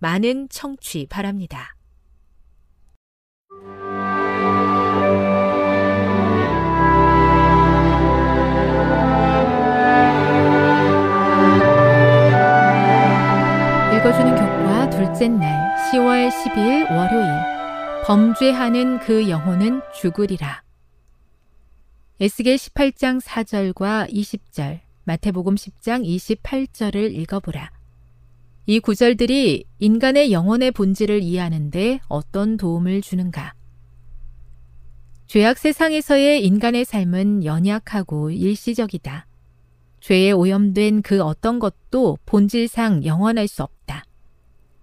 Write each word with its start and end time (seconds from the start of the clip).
많은 0.00 0.48
청취 0.48 1.06
바랍니다. 1.08 1.76
읽어주는 13.94 14.34
교과 14.34 14.88
둘째 14.90 15.28
날 15.28 15.76
10월 15.92 16.30
12일 16.30 16.90
월요일 16.90 18.04
범죄하는 18.06 19.00
그 19.00 19.28
영혼은 19.28 19.82
죽으리라. 20.00 20.62
에스겔 22.18 22.56
18장 22.56 23.20
4절과 23.20 24.10
20절, 24.10 24.80
마태복음 25.04 25.54
10장 25.54 26.04
28절을 26.04 27.14
읽어보라. 27.14 27.79
이 28.70 28.78
구절들이 28.78 29.64
인간의 29.80 30.30
영혼의 30.30 30.70
본질을 30.70 31.24
이해하는데 31.24 31.98
어떤 32.06 32.56
도움을 32.56 33.00
주는가? 33.00 33.52
죄악 35.26 35.58
세상에서의 35.58 36.46
인간의 36.46 36.84
삶은 36.84 37.44
연약하고 37.44 38.30
일시적이다. 38.30 39.26
죄에 39.98 40.30
오염된 40.30 41.02
그 41.02 41.20
어떤 41.20 41.58
것도 41.58 42.18
본질상 42.26 43.04
영원할 43.04 43.48
수 43.48 43.64
없다. 43.64 44.04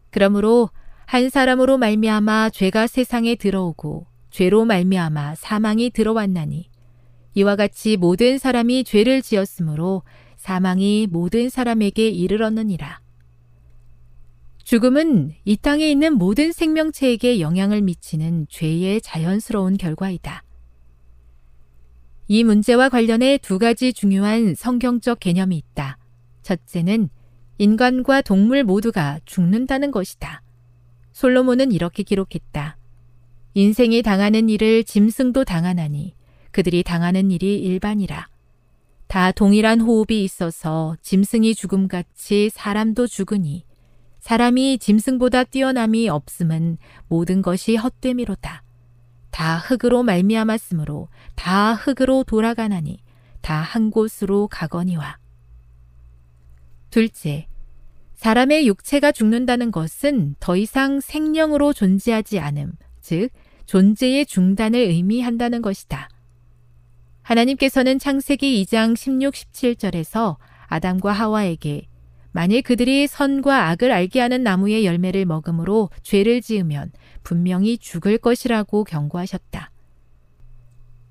그러므로 0.09 0.69
한 1.05 1.29
사람으로 1.29 1.77
말미암아 1.77 2.49
죄가 2.49 2.87
세상에 2.87 3.35
들어오고 3.35 4.05
죄로 4.31 4.65
말미암아 4.65 5.35
사망이 5.35 5.91
들어왔나니 5.91 6.69
이와 7.35 7.55
같이 7.55 7.95
모든 7.95 8.37
사람이 8.37 8.83
죄를 8.83 9.21
지었으므로 9.21 10.03
사망이 10.35 11.07
모든 11.09 11.47
사람에게 11.47 12.09
이르렀느니라. 12.09 13.06
죽음은 14.67 15.31
이 15.45 15.55
땅에 15.55 15.89
있는 15.89 16.17
모든 16.17 16.51
생명체에게 16.51 17.39
영향을 17.39 17.81
미치는 17.81 18.47
죄의 18.49 18.99
자연스러운 18.99 19.77
결과이다. 19.77 20.43
이 22.27 22.43
문제와 22.43 22.89
관련해 22.89 23.37
두 23.37 23.59
가지 23.59 23.93
중요한 23.93 24.55
성경적 24.55 25.21
개념이 25.21 25.55
있다. 25.55 25.97
첫째는 26.43 27.07
인간과 27.59 28.21
동물 28.21 28.65
모두가 28.65 29.21
죽는다는 29.23 29.89
것이다. 29.91 30.41
솔로몬은 31.13 31.71
이렇게 31.71 32.03
기록했다. 32.03 32.77
인생이 33.53 34.01
당하는 34.01 34.49
일을 34.49 34.83
짐승도 34.83 35.45
당하나니 35.45 36.13
그들이 36.51 36.83
당하는 36.83 37.31
일이 37.31 37.57
일반이라. 37.57 38.27
다 39.07 39.31
동일한 39.31 39.79
호흡이 39.79 40.25
있어서 40.25 40.97
짐승이 41.01 41.55
죽음같이 41.55 42.49
사람도 42.49 43.07
죽으니 43.07 43.66
사람이 44.27 44.79
짐승보다 44.79 45.45
뛰어남이 45.45 46.09
없음은 46.09 46.79
모든 47.07 47.41
것이 47.41 47.77
헛되미로다. 47.77 48.61
다 49.31 49.57
흙으로 49.57 50.03
말미암았으므로 50.03 51.07
다 51.35 51.73
흙으로 51.75 52.25
돌아가나니 52.25 52.99
다 53.39 53.61
한 53.61 53.89
곳으로 53.89 54.49
가거니와. 54.49 55.17
둘째, 56.89 57.47
사람의 58.15 58.67
육체가 58.67 59.13
죽는다는 59.13 59.71
것은 59.71 60.35
더 60.41 60.57
이상 60.57 60.99
생명으로 60.99 61.71
존재하지 61.71 62.39
않음, 62.39 62.73
즉, 62.99 63.29
존재의 63.65 64.25
중단을 64.25 64.77
의미한다는 64.77 65.61
것이다. 65.61 66.09
하나님께서는 67.21 67.97
창세기 67.97 68.61
2장 68.65 68.97
16, 68.97 69.33
17절에서 69.33 70.35
아담과 70.65 71.13
하와에게 71.13 71.87
만일 72.31 72.61
그들이 72.61 73.07
선과 73.07 73.69
악을 73.69 73.91
알게 73.91 74.19
하는 74.19 74.43
나무의 74.43 74.85
열매를 74.85 75.25
먹음으로 75.25 75.89
죄를 76.03 76.41
지으면 76.41 76.91
분명히 77.23 77.77
죽을 77.77 78.17
것이라고 78.17 78.83
경고하셨다. 78.83 79.71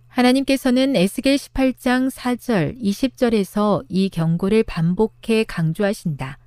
하나님께서는 0.09 0.97
에스겔 0.97 1.37
18장 1.37 2.11
4절, 2.11 2.81
20절에서 2.81 3.85
이 3.91 4.09
경고를 4.09 4.63
반복해 4.63 5.45
강조하신다. 5.45 6.39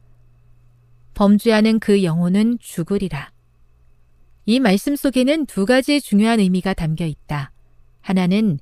범죄하는 1.13 1.79
그 1.79 2.03
영혼은 2.03 2.57
죽으리라. 2.59 3.31
이 4.45 4.59
말씀 4.59 4.95
속에는 4.95 5.45
두 5.45 5.67
가지 5.67 6.01
중요한 6.01 6.39
의미가 6.39 6.73
담겨 6.73 7.05
있다. 7.05 7.51
하나는 8.01 8.57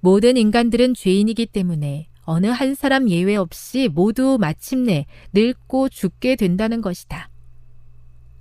모든 0.00 0.36
인간들은 0.36 0.92
죄인이기 0.92 1.46
때문에 1.46 2.09
어느 2.30 2.46
한 2.46 2.76
사람 2.76 3.10
예외 3.10 3.34
없이 3.34 3.88
모두 3.92 4.38
마침내 4.40 5.06
늙고 5.32 5.88
죽게 5.88 6.36
된다는 6.36 6.80
것이다. 6.80 7.28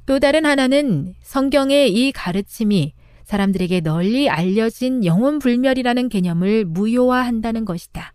또 0.05 0.19
다른 0.19 0.45
하나는 0.45 1.15
성경의 1.21 1.91
이 1.91 2.11
가르침이 2.11 2.93
사람들에게 3.23 3.81
널리 3.81 4.29
알려진 4.29 5.03
영혼 5.05 5.39
불멸이라는 5.39 6.07
개념을 6.09 6.65
무효화한다는 6.65 7.65
것이다. 7.65 8.13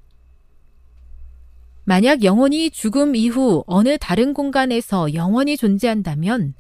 만약 1.83 2.23
영혼이 2.23 2.71
죽음 2.71 3.17
이후 3.17 3.65
어느 3.67 3.99
다른 3.99 4.33
공간에서 4.33 5.13
영원히 5.13 5.57
존재한다면 5.57 6.55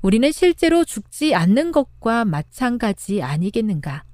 우리는 0.00 0.32
실제로 0.32 0.84
죽지 0.84 1.34
않는 1.34 1.70
것과 1.70 2.24
마찬가지 2.24 3.20
아니겠는가? 3.20 4.04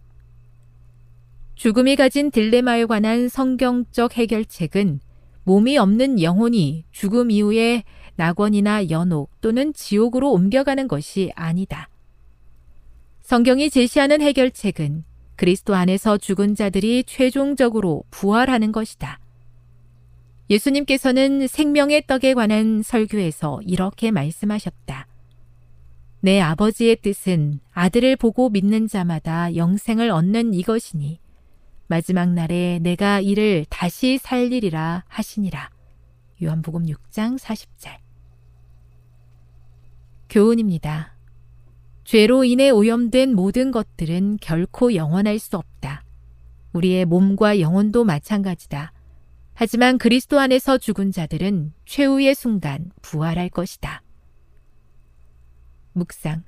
죽음이 1.58 1.96
가진 1.96 2.30
딜레마에 2.30 2.84
관한 2.84 3.28
성경적 3.28 4.16
해결책은 4.16 5.00
몸이 5.42 5.76
없는 5.76 6.22
영혼이 6.22 6.84
죽음 6.92 7.32
이후에 7.32 7.82
낙원이나 8.14 8.90
연옥 8.90 9.32
또는 9.40 9.72
지옥으로 9.74 10.30
옮겨가는 10.30 10.86
것이 10.86 11.32
아니다. 11.34 11.88
성경이 13.22 13.70
제시하는 13.70 14.22
해결책은 14.22 15.02
그리스도 15.34 15.74
안에서 15.74 16.16
죽은 16.16 16.54
자들이 16.54 17.02
최종적으로 17.08 18.04
부활하는 18.12 18.70
것이다. 18.70 19.18
예수님께서는 20.50 21.48
생명의 21.48 22.04
떡에 22.06 22.34
관한 22.34 22.82
설교에서 22.84 23.62
이렇게 23.66 24.12
말씀하셨다. 24.12 25.08
내 26.20 26.40
아버지의 26.40 26.98
뜻은 27.02 27.58
아들을 27.72 28.14
보고 28.14 28.48
믿는 28.48 28.86
자마다 28.86 29.56
영생을 29.56 30.10
얻는 30.10 30.54
이것이니 30.54 31.18
마지막 31.90 32.34
날에 32.34 32.78
내가 32.80 33.20
이를 33.20 33.64
다시 33.70 34.18
살리리라 34.18 35.04
하시니라. 35.08 35.70
요한복음 36.42 36.84
6장 36.84 37.38
40절. 37.38 37.96
교훈입니다. 40.28 41.16
죄로 42.04 42.44
인해 42.44 42.68
오염된 42.68 43.34
모든 43.34 43.70
것들은 43.70 44.36
결코 44.42 44.94
영원할 44.94 45.38
수 45.38 45.56
없다. 45.56 46.04
우리의 46.74 47.06
몸과 47.06 47.58
영혼도 47.58 48.04
마찬가지다. 48.04 48.92
하지만 49.54 49.96
그리스도 49.96 50.38
안에서 50.38 50.76
죽은 50.76 51.10
자들은 51.10 51.72
최후의 51.86 52.34
순간 52.34 52.92
부활할 53.00 53.48
것이다. 53.48 54.02
묵상. 55.94 56.44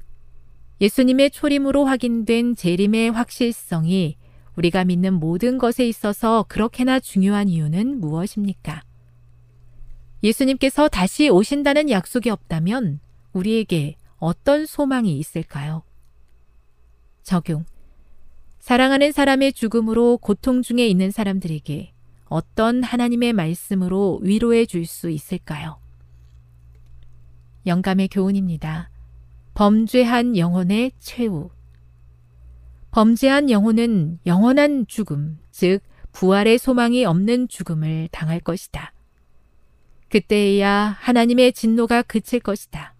예수님의 0.83 1.31
초림으로 1.31 1.87
확인된 1.87 2.55
재림의 2.57 3.11
확실성이 3.13 4.20
우리가 4.61 4.85
믿는 4.85 5.15
모든 5.15 5.57
것에 5.57 5.89
있어서 5.89 6.45
그렇게나 6.49 7.01
중요한 7.01 7.49
이유는 7.49 7.99
무엇입니까? 7.99 8.83
예수님께서 10.23 10.89
다시 10.89 11.31
오신다는 11.31 11.89
약속이 11.89 12.29
없다면 12.29 13.01
우리에게 13.33 13.97
어떤 14.19 14.67
소망이 14.67 15.19
있을까요? 15.19 15.83
적용. 17.23 17.65
사랑하는 18.59 19.13
사람의 19.13 19.55
죽음으로 19.55 20.19
고통 20.19 20.61
중에 20.61 20.87
있는 20.87 21.11
사람들에게 21.11 21.95
어떤 22.27 22.83
하나님의 22.83 23.33
말씀으로 23.33 24.21
위로해 24.23 24.67
줄 24.67 24.85
수 24.85 25.09
있을까요? 25.09 25.81
영감의 27.67 28.09
교훈입니다. 28.09 28.91
범죄한 29.55 30.37
영혼의 30.37 30.93
최후. 30.99 31.51
범죄한 32.91 33.51
영혼은 33.51 34.19
영원한 34.27 34.87
죽음, 34.89 35.39
즉, 35.51 35.81
부활의 36.13 36.59
소망이 36.59 37.05
없는 37.05 37.49
죽음을 37.49 38.09
당할 38.11 38.41
것이다. 38.41 38.93
그때에야 40.09 40.97
하나님의 40.99 41.53
진노가 41.53 42.03
그칠 42.03 42.41
것이다. 42.41 42.95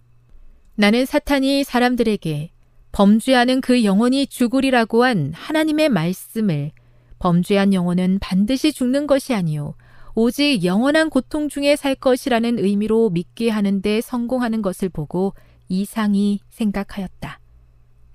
나는 0.77 1.05
사탄이 1.05 1.65
사람들에게 1.65 2.51
범죄하는 2.93 3.61
그 3.61 3.85
영혼이 3.85 4.29
죽으리라고 4.29 5.05
한 5.05 5.33
하나님의 5.35 5.89
말씀을 5.89 6.71
범죄한 7.19 7.75
영혼은 7.75 8.19
반드시 8.21 8.73
죽는 8.73 9.07
것이 9.07 9.35
아니요 9.35 9.75
오직 10.15 10.65
영원한 10.65 11.11
고통 11.11 11.49
중에 11.49 11.77
살 11.77 11.95
것이라는 11.95 12.59
의미로 12.59 13.11
믿게 13.11 13.51
하는데 13.51 14.01
성공하는 14.01 14.63
것을 14.63 14.89
보고 14.89 15.35
이상히 15.69 16.41
생각하였다. 16.51 17.41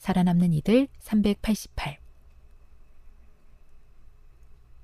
살아남는 0.06 0.54
이들 0.54 0.88
388. 1.00 1.98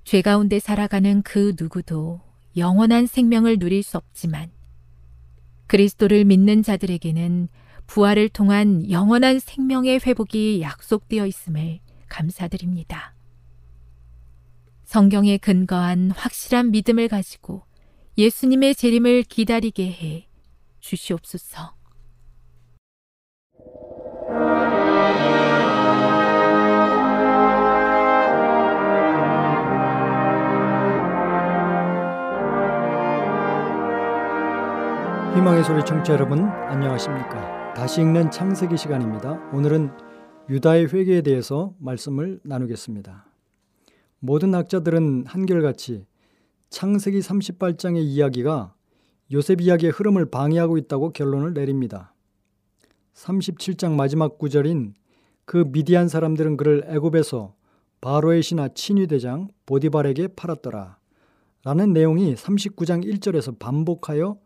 죄 0.02 0.20
가운데 0.20 0.58
살아가는 0.58 1.22
그 1.22 1.54
누구도 1.56 2.20
영원한 2.56 3.06
생명을 3.06 3.60
누릴 3.60 3.84
수 3.84 3.98
없지만 3.98 4.50
그리스도를 5.68 6.24
믿는 6.24 6.64
자들에게는 6.64 7.48
부활을 7.86 8.30
통한 8.30 8.90
영원한 8.90 9.38
생명의 9.38 10.00
회복이 10.04 10.60
약속되어 10.60 11.24
있음을 11.28 11.78
감사드립니다. 12.08 13.14
성경에 14.82 15.38
근거한 15.38 16.10
확실한 16.10 16.72
믿음을 16.72 17.06
가지고 17.06 17.62
예수님의 18.18 18.74
재림을 18.74 19.22
기다리게 19.22 19.86
해 19.92 20.28
주시옵소서. 20.80 21.81
희망의 35.34 35.64
소리 35.64 35.82
청취자 35.82 36.12
여러분 36.12 36.44
안녕하십니까? 36.44 37.72
다시 37.72 38.02
읽는 38.02 38.30
창세기 38.30 38.76
시간입니다. 38.76 39.40
오늘은 39.54 39.90
유다의 40.50 40.92
회개에 40.92 41.22
대해서 41.22 41.72
말씀을 41.78 42.38
나누겠습니다. 42.44 43.24
모든 44.18 44.54
학자들은 44.54 45.24
한결같이 45.26 46.04
창세기 46.68 47.20
38장의 47.20 48.02
이야기가 48.02 48.74
요셉 49.32 49.62
이야기의 49.62 49.92
흐름을 49.92 50.26
방해하고 50.30 50.76
있다고 50.76 51.14
결론을 51.14 51.54
내립니다. 51.54 52.12
37장 53.14 53.92
마지막 53.92 54.36
구절인 54.36 54.92
그 55.46 55.64
미디안 55.66 56.08
사람들은 56.08 56.58
그를 56.58 56.84
애굽에서 56.88 57.54
바로의 58.02 58.42
신하 58.42 58.68
친위대장 58.68 59.48
보디발에게 59.64 60.28
팔았더라 60.36 60.98
라는 61.64 61.94
내용이 61.94 62.34
39장 62.34 63.02
1절에서 63.02 63.58
반복하여 63.58 64.28
어, 64.28 64.42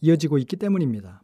이어지고 0.00 0.38
있기 0.38 0.56
때문입니다. 0.56 1.22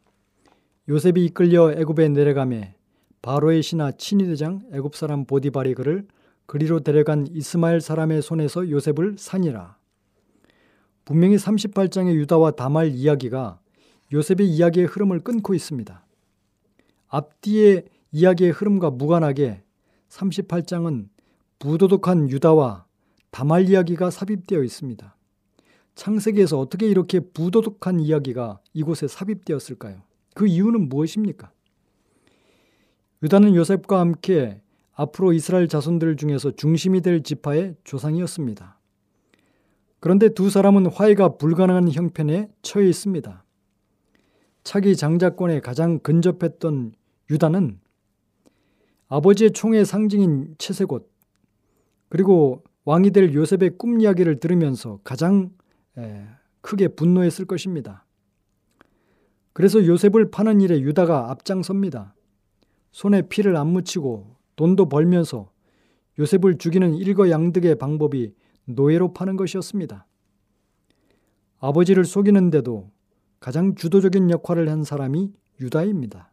요셉이 0.88 1.24
이끌려 1.26 1.72
애굽에 1.72 2.08
내려가매 2.08 2.74
바로의 3.20 3.62
신하 3.62 3.92
친위대장 3.92 4.62
애굽 4.72 4.94
사람 4.96 5.24
보디발이 5.24 5.74
그를 5.74 6.06
그리로 6.46 6.80
데려간 6.80 7.26
이스마엘 7.30 7.80
사람의 7.80 8.22
손에서 8.22 8.70
요셉을 8.70 9.16
산이라. 9.18 9.76
분명히 11.04 11.36
38장의 11.36 12.14
유다와 12.14 12.52
다말 12.52 12.88
이야기가 12.88 13.60
요셉의 14.12 14.48
이야기의 14.48 14.86
흐름을 14.86 15.20
끊고 15.20 15.54
있습니다. 15.54 16.06
앞뒤의 17.08 17.84
이야기의 18.12 18.52
흐름과 18.52 18.90
무관하게 18.90 19.62
38장은 20.08 21.08
부도덕한 21.58 22.30
유다와 22.30 22.86
다말 23.30 23.68
이야기가 23.68 24.10
삽입되어 24.10 24.62
있습니다. 24.62 25.16
창세기에서 25.98 26.60
어떻게 26.60 26.86
이렇게 26.86 27.18
부도덕한 27.18 27.98
이야기가 27.98 28.60
이곳에 28.72 29.08
삽입되었을까요? 29.08 30.00
그 30.32 30.46
이유는 30.46 30.88
무엇입니까? 30.88 31.50
유다는 33.24 33.56
요셉과 33.56 33.98
함께 33.98 34.62
앞으로 34.92 35.32
이스라엘 35.32 35.66
자손들 35.66 36.16
중에서 36.16 36.52
중심이 36.52 37.00
될 37.00 37.24
지파의 37.24 37.74
조상이었습니다. 37.82 38.78
그런데 39.98 40.28
두 40.28 40.50
사람은 40.50 40.86
화해가 40.86 41.36
불가능한 41.36 41.90
형편에 41.90 42.48
처해 42.62 42.88
있습니다. 42.88 43.44
차기 44.62 44.94
장자권에 44.94 45.58
가장 45.58 45.98
근접했던 45.98 46.92
유다는 47.28 47.80
아버지의 49.08 49.50
총의 49.50 49.84
상징인 49.84 50.54
채색옷 50.58 51.10
그리고 52.08 52.62
왕이 52.84 53.10
될 53.10 53.34
요셉의 53.34 53.78
꿈 53.78 54.00
이야기를 54.00 54.38
들으면서 54.38 55.00
가장 55.02 55.50
크게 56.60 56.88
분노했을 56.88 57.44
것입니다. 57.44 58.04
그래서 59.52 59.84
요셉을 59.84 60.30
파는 60.30 60.60
일에 60.60 60.80
유다가 60.80 61.30
앞장섭니다. 61.30 62.14
손에 62.92 63.22
피를 63.22 63.56
안 63.56 63.68
묻히고 63.68 64.36
돈도 64.56 64.88
벌면서 64.88 65.50
요셉을 66.18 66.58
죽이는 66.58 66.94
일거양득의 66.94 67.76
방법이 67.76 68.34
노예로 68.66 69.12
파는 69.14 69.36
것이었습니다. 69.36 70.06
아버지를 71.60 72.04
속이는데도 72.04 72.90
가장 73.40 73.74
주도적인 73.74 74.30
역할을 74.30 74.68
한 74.68 74.84
사람이 74.84 75.32
유다입니다. 75.60 76.32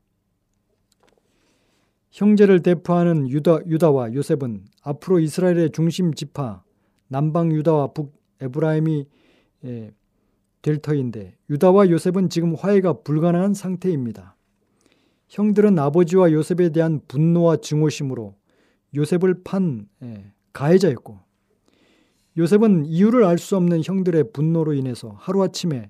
형제를 2.11 2.61
대표하는 2.61 3.29
유다, 3.29 3.59
유다와 3.67 4.13
요셉은 4.13 4.65
앞으로 4.83 5.19
이스라엘의 5.19 5.71
중심 5.71 6.13
지파 6.13 6.63
남방 7.07 7.51
유다와 7.51 7.93
북 7.93 8.13
에브라임이 8.39 9.07
예, 9.65 9.93
될 10.61 10.77
터인데 10.79 11.37
유다와 11.49 11.89
요셉은 11.89 12.29
지금 12.29 12.55
화해가 12.55 13.01
불가능한 13.03 13.53
상태입니다. 13.53 14.35
형들은 15.27 15.77
아버지와 15.77 16.31
요셉에 16.31 16.69
대한 16.69 17.01
분노와 17.07 17.57
증오심으로 17.57 18.35
요셉을 18.95 19.43
판 19.43 19.87
예, 20.03 20.31
가해자였고 20.53 21.19
요셉은 22.37 22.85
이유를 22.85 23.23
알 23.23 23.37
수 23.37 23.55
없는 23.55 23.81
형들의 23.83 24.31
분노로 24.33 24.73
인해서 24.73 25.09
하루아침에 25.19 25.89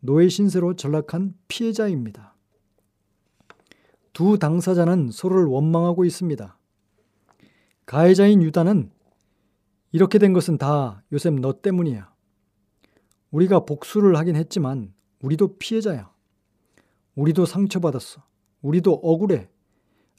노예 0.00 0.28
신세로 0.28 0.74
전락한 0.74 1.34
피해자입니다. 1.48 2.34
두 4.12 4.38
당사자는 4.38 5.10
서로를 5.12 5.46
원망하고 5.46 6.04
있습니다. 6.04 6.58
가해자인 7.86 8.42
유다는 8.42 8.90
이렇게 9.92 10.18
된 10.18 10.32
것은 10.32 10.58
다 10.58 11.02
요셉 11.12 11.34
너 11.34 11.60
때문이야. 11.60 12.13
우리가 13.34 13.64
복수를 13.64 14.16
하긴 14.16 14.36
했지만 14.36 14.94
우리도 15.20 15.56
피해자야. 15.58 16.08
우리도 17.16 17.46
상처받았어. 17.46 18.22
우리도 18.62 18.92
억울해. 18.92 19.50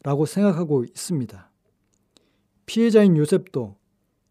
라고 0.04 0.26
생각하고 0.26 0.84
있습니다. 0.84 1.50
피해자인 2.66 3.16
요셉도 3.16 3.78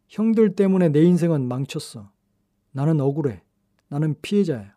형들 0.08 0.54
때문에 0.54 0.90
내 0.90 1.02
인생은 1.02 1.48
망쳤어. 1.48 2.10
나는 2.72 3.00
억울해. 3.00 3.42
나는 3.88 4.14
피해자야. 4.20 4.74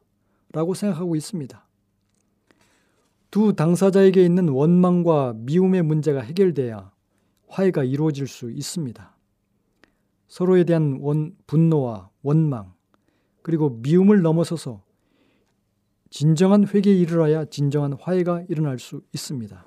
라고 0.53 0.73
생각하고 0.73 1.17
있습니다. 1.17 1.67
두 3.29 3.53
당사자에게 3.57 4.23
있는 4.23 4.47
원망과 4.47 5.33
미움의 5.35 5.83
문제가 5.83 6.21
해결돼야 6.21 6.93
화해가 7.49 7.83
이루어질 7.83 8.27
수 8.27 8.51
있습니다. 8.51 9.17
서로에 10.29 10.63
대한 10.63 10.99
원, 11.01 11.35
분노와 11.45 12.09
원망, 12.21 12.76
그리고 13.47 13.69
미움을 13.69 14.21
넘어서서 14.23 14.81
진정한 16.09 16.67
회개에 16.67 16.93
이르러야 16.93 17.45
진정한 17.45 17.93
화해가 17.93 18.43
일어날 18.49 18.77
수 18.77 19.03
있습니다. 19.13 19.65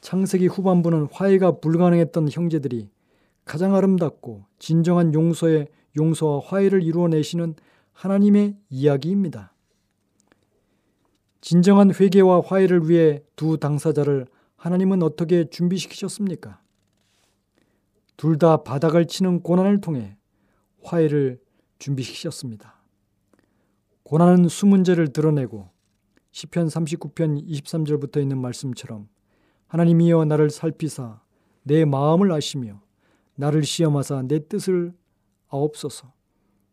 창세기 0.00 0.46
후반부는 0.46 1.08
화해가 1.10 1.58
불가능했던 1.58 2.28
형제들이 2.30 2.88
가장 3.44 3.74
아름답고 3.74 4.44
진정한 4.60 5.12
용서의 5.12 5.66
용서와 5.96 6.40
화해를 6.44 6.84
이루어내시는 6.84 7.56
하나님의 7.94 8.56
이야기입니다. 8.70 9.52
진정한 11.40 11.92
회개와 11.92 12.42
화해를 12.46 12.88
위해 12.88 13.24
두 13.34 13.58
당사자를 13.58 14.28
하나님은 14.54 15.02
어떻게 15.02 15.50
준비시키셨습니까? 15.50 16.60
둘 18.16 18.38
다 18.38 18.58
바닥을 18.62 19.08
치는 19.08 19.42
고난을 19.42 19.80
통해 19.80 20.16
화해를 20.84 21.40
준비시키셨습니다. 21.78 22.74
고난은 24.02 24.48
수문제를 24.48 25.12
드러내고 25.12 25.68
시편 26.32 26.68
39편 26.68 27.46
23절부터 27.46 28.20
있는 28.20 28.38
말씀처럼 28.38 29.08
하나님이여 29.66 30.24
나를 30.24 30.50
살피사 30.50 31.20
내 31.62 31.84
마음을 31.84 32.32
아시며 32.32 32.80
나를 33.34 33.64
시험하사 33.64 34.22
내 34.22 34.46
뜻을 34.46 34.94
아옵소서 35.48 36.12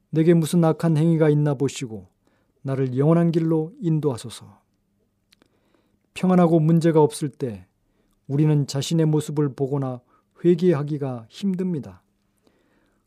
내게 0.09 0.33
무슨 0.33 0.63
악한 0.63 0.97
행위가 0.97 1.29
있나 1.29 1.55
보시고 1.55 2.07
나를 2.61 2.97
영원한 2.97 3.31
길로 3.31 3.73
인도하소서 3.81 4.61
평안하고 6.13 6.59
문제가 6.59 7.01
없을 7.01 7.29
때 7.29 7.67
우리는 8.27 8.65
자신의 8.65 9.05
모습을 9.05 9.53
보거나 9.53 10.01
회개하기가 10.43 11.27
힘듭니다. 11.29 12.01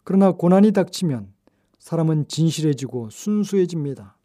그러나 0.04 0.32
고난이 0.32 0.72
닥치면 0.72 1.32
사람은 1.78 2.28
진실해지고 2.28 3.10
순수해집니다. 3.10 4.16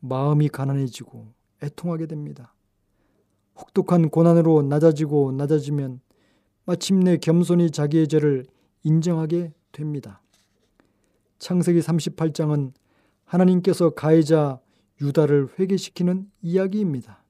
마음이 0.00 0.48
가난해지고 0.48 1.32
애통하게 1.62 2.06
됩니다. 2.06 2.54
혹독한 3.56 4.10
고난으로 4.10 4.62
낮아지고 4.62 5.32
낮아지면 5.32 6.00
마침내 6.64 7.16
겸손히 7.16 7.70
자기의 7.70 8.08
죄를 8.08 8.44
인정하게 8.82 9.52
됩니다. 9.72 10.20
창세기 11.38 11.80
38장은 11.80 12.72
하나님께서 13.24 13.90
가해자 13.90 14.60
유다를 15.00 15.48
회개시키는 15.58 16.30
이야기입니다. 16.42 17.22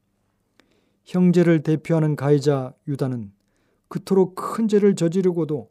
형제를 1.04 1.62
대표하는 1.62 2.16
가해자 2.16 2.74
유다는 2.88 3.32
그토록 3.88 4.34
큰 4.34 4.68
죄를 4.68 4.96
저지르고도 4.96 5.70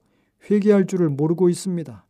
회개할 0.49 0.87
줄을 0.87 1.09
모르고 1.09 1.49
있습니다. 1.49 2.05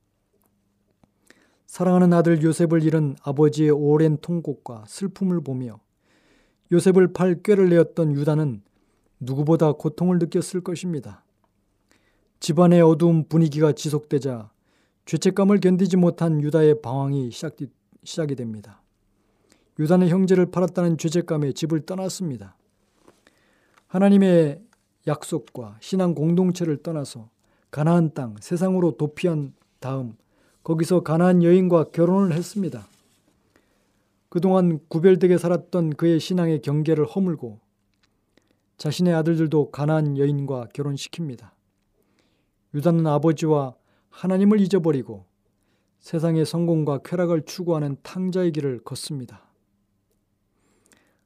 사랑하는 1.75 2.13
아들 2.13 2.41
요셉을 2.41 2.83
잃은 2.83 3.17
아버지의 3.21 3.69
오랜 3.69 4.15
통곡과 4.15 4.85
슬픔을 4.87 5.41
보며 5.41 5.81
요셉을 6.71 7.11
팔 7.11 7.43
꾀를 7.43 7.67
내었던 7.67 8.13
유다는 8.13 8.61
누구보다 9.19 9.73
고통을 9.73 10.17
느꼈을 10.19 10.61
것입니다. 10.61 11.25
집안의 12.39 12.81
어두운 12.81 13.27
분위기가 13.27 13.73
지속되자 13.73 14.51
죄책감을 15.05 15.59
견디지 15.59 15.97
못한 15.97 16.41
유다의 16.41 16.81
방황이 16.81 17.29
시작이, 17.31 17.67
시작이 18.05 18.35
됩니다. 18.35 18.81
유다는 19.77 20.07
형제를 20.07 20.45
팔았다는 20.51 20.97
죄책감에 20.97 21.51
집을 21.51 21.85
떠났습니다. 21.85 22.55
하나님의 23.87 24.61
약속과 25.07 25.79
신앙 25.81 26.15
공동체를 26.15 26.77
떠나서 26.77 27.29
가나안 27.69 28.13
땅 28.13 28.35
세상으로 28.39 28.95
도피한 28.95 29.53
다음 29.81 30.15
거기서 30.65 31.01
가나안 31.01 31.43
여인과 31.43 31.91
결혼을 31.91 32.33
했습니다. 32.33 32.87
그동안 34.29 34.79
구별되게 34.87 35.37
살았던 35.37 35.91
그의 35.91 36.19
신앙의 36.19 36.63
경계를 36.63 37.05
허물고 37.05 37.59
자신의 38.77 39.13
아들들도 39.13 39.69
가나안 39.69 40.17
여인과 40.17 40.69
결혼시킵니다. 40.73 41.51
유다는 42.73 43.05
아버지와 43.05 43.75
하나님을 44.09 44.59
잊어버리고 44.59 45.25
세상의 45.99 46.47
성공과 46.47 46.97
쾌락을 47.05 47.43
추구하는 47.43 47.97
탕자의 48.01 48.51
길을 48.51 48.83
걷습니다. 48.83 49.43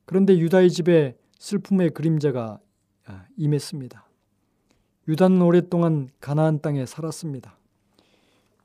그런데 0.04 0.38
유다의 0.38 0.70
집에 0.70 1.18
슬픔의 1.40 1.92
그림자가 1.92 2.60
아, 3.06 3.26
임했습니다. 3.38 4.06
유다는 5.08 5.42
오랫동안 5.42 6.10
가나안 6.20 6.60
땅에 6.60 6.86
살았습니다. 6.86 7.59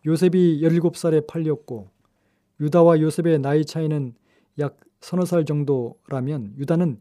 요셉이 0.07 0.61
17살에 0.63 1.27
팔렸고 1.27 1.89
유다와 2.61 3.01
요셉의 3.01 3.41
나이 3.41 3.65
차이는 3.65 4.15
약 4.59 4.79
서너 5.01 5.25
살 5.25 5.45
정도라면 5.45 6.55
유다는 6.59 7.01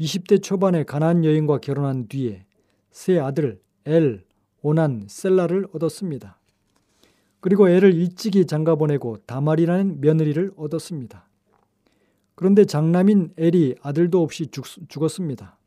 20대 0.00 0.42
초반에 0.42 0.84
가나안 0.84 1.24
여인과 1.24 1.58
결혼한 1.58 2.08
뒤에 2.08 2.44
세 2.90 3.18
아들 3.18 3.60
엘, 3.84 4.24
오난, 4.60 5.04
셀라를 5.08 5.66
얻었습니다. 5.72 6.38
그리고 7.40 7.68
애를 7.68 7.94
일찍이 7.94 8.46
장가 8.46 8.76
보내고 8.76 9.18
다말이라는 9.26 10.00
며느리를 10.00 10.52
얻었습니다. 10.56 11.28
그런데 12.34 12.64
장남인 12.64 13.32
엘이 13.36 13.76
아들도 13.82 14.22
없이 14.22 14.46
죽, 14.46 14.64
죽었습니다. 14.88 15.58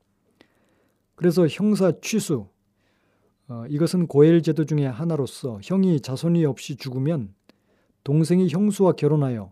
그래서 1.15 1.48
형사 1.48 1.91
취수, 2.01 2.48
어, 3.48 3.66
이것은 3.70 4.08
고엘 4.08 4.42
제도 4.42 4.66
중의 4.66 4.90
하나로서 4.90 5.60
형이 5.62 6.02
자손이 6.02 6.46
없이 6.46 6.75
죽으면 6.75 7.34
동생이 8.04 8.50
형수와 8.50 8.94
결혼하여 8.94 9.52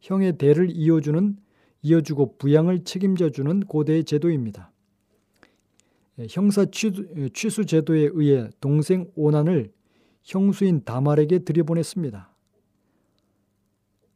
형의 0.00 0.38
대를 0.38 0.70
이어주는 0.70 1.36
이어주고 1.82 2.38
부양을 2.38 2.84
책임져 2.84 3.30
주는 3.30 3.60
고대의 3.60 4.04
제도입니다. 4.04 4.72
예, 6.18 6.26
형사 6.30 6.64
취수, 6.64 7.06
취수 7.34 7.66
제도에 7.66 8.10
의해 8.12 8.48
동생 8.60 9.10
오난을 9.14 9.72
형수인 10.22 10.84
다말에게 10.84 11.40
들여보냈습니다. 11.40 12.30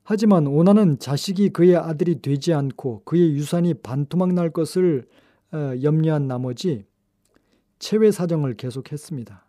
하지만 0.05 0.47
오난은 0.47 0.99
자식이 0.99 1.51
그의 1.51 1.77
아들이 1.77 2.23
되지 2.23 2.55
않고 2.55 3.03
그의 3.05 3.33
유산이 3.35 3.75
반토막 3.75 4.33
날 4.33 4.51
것을 4.51 5.07
어, 5.53 5.75
염려한 5.83 6.27
나머지 6.27 6.87
체외 7.79 8.11
사정을 8.11 8.55
계속했습니다. 8.55 9.45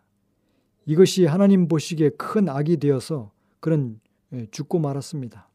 이것이 0.86 1.26
하나님 1.26 1.68
보시기에 1.68 2.10
큰 2.10 2.48
악이 2.48 2.78
되어서 2.78 3.32
그는 3.60 4.00
예, 4.32 4.46
죽고 4.50 4.78
말았습니다. 4.78 5.48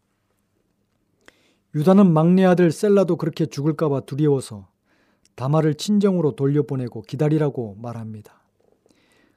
유다는 1.74 2.12
막내 2.12 2.46
아들 2.46 2.72
셀라도 2.72 3.18
그렇게 3.18 3.46
죽을까봐 3.46 4.02
두려워서 4.02 4.70
다말을 5.36 5.76
친정으로 5.76 6.32
돌려보내고 6.36 7.02
기다리라고 7.02 7.76
말합니다. 7.82 8.42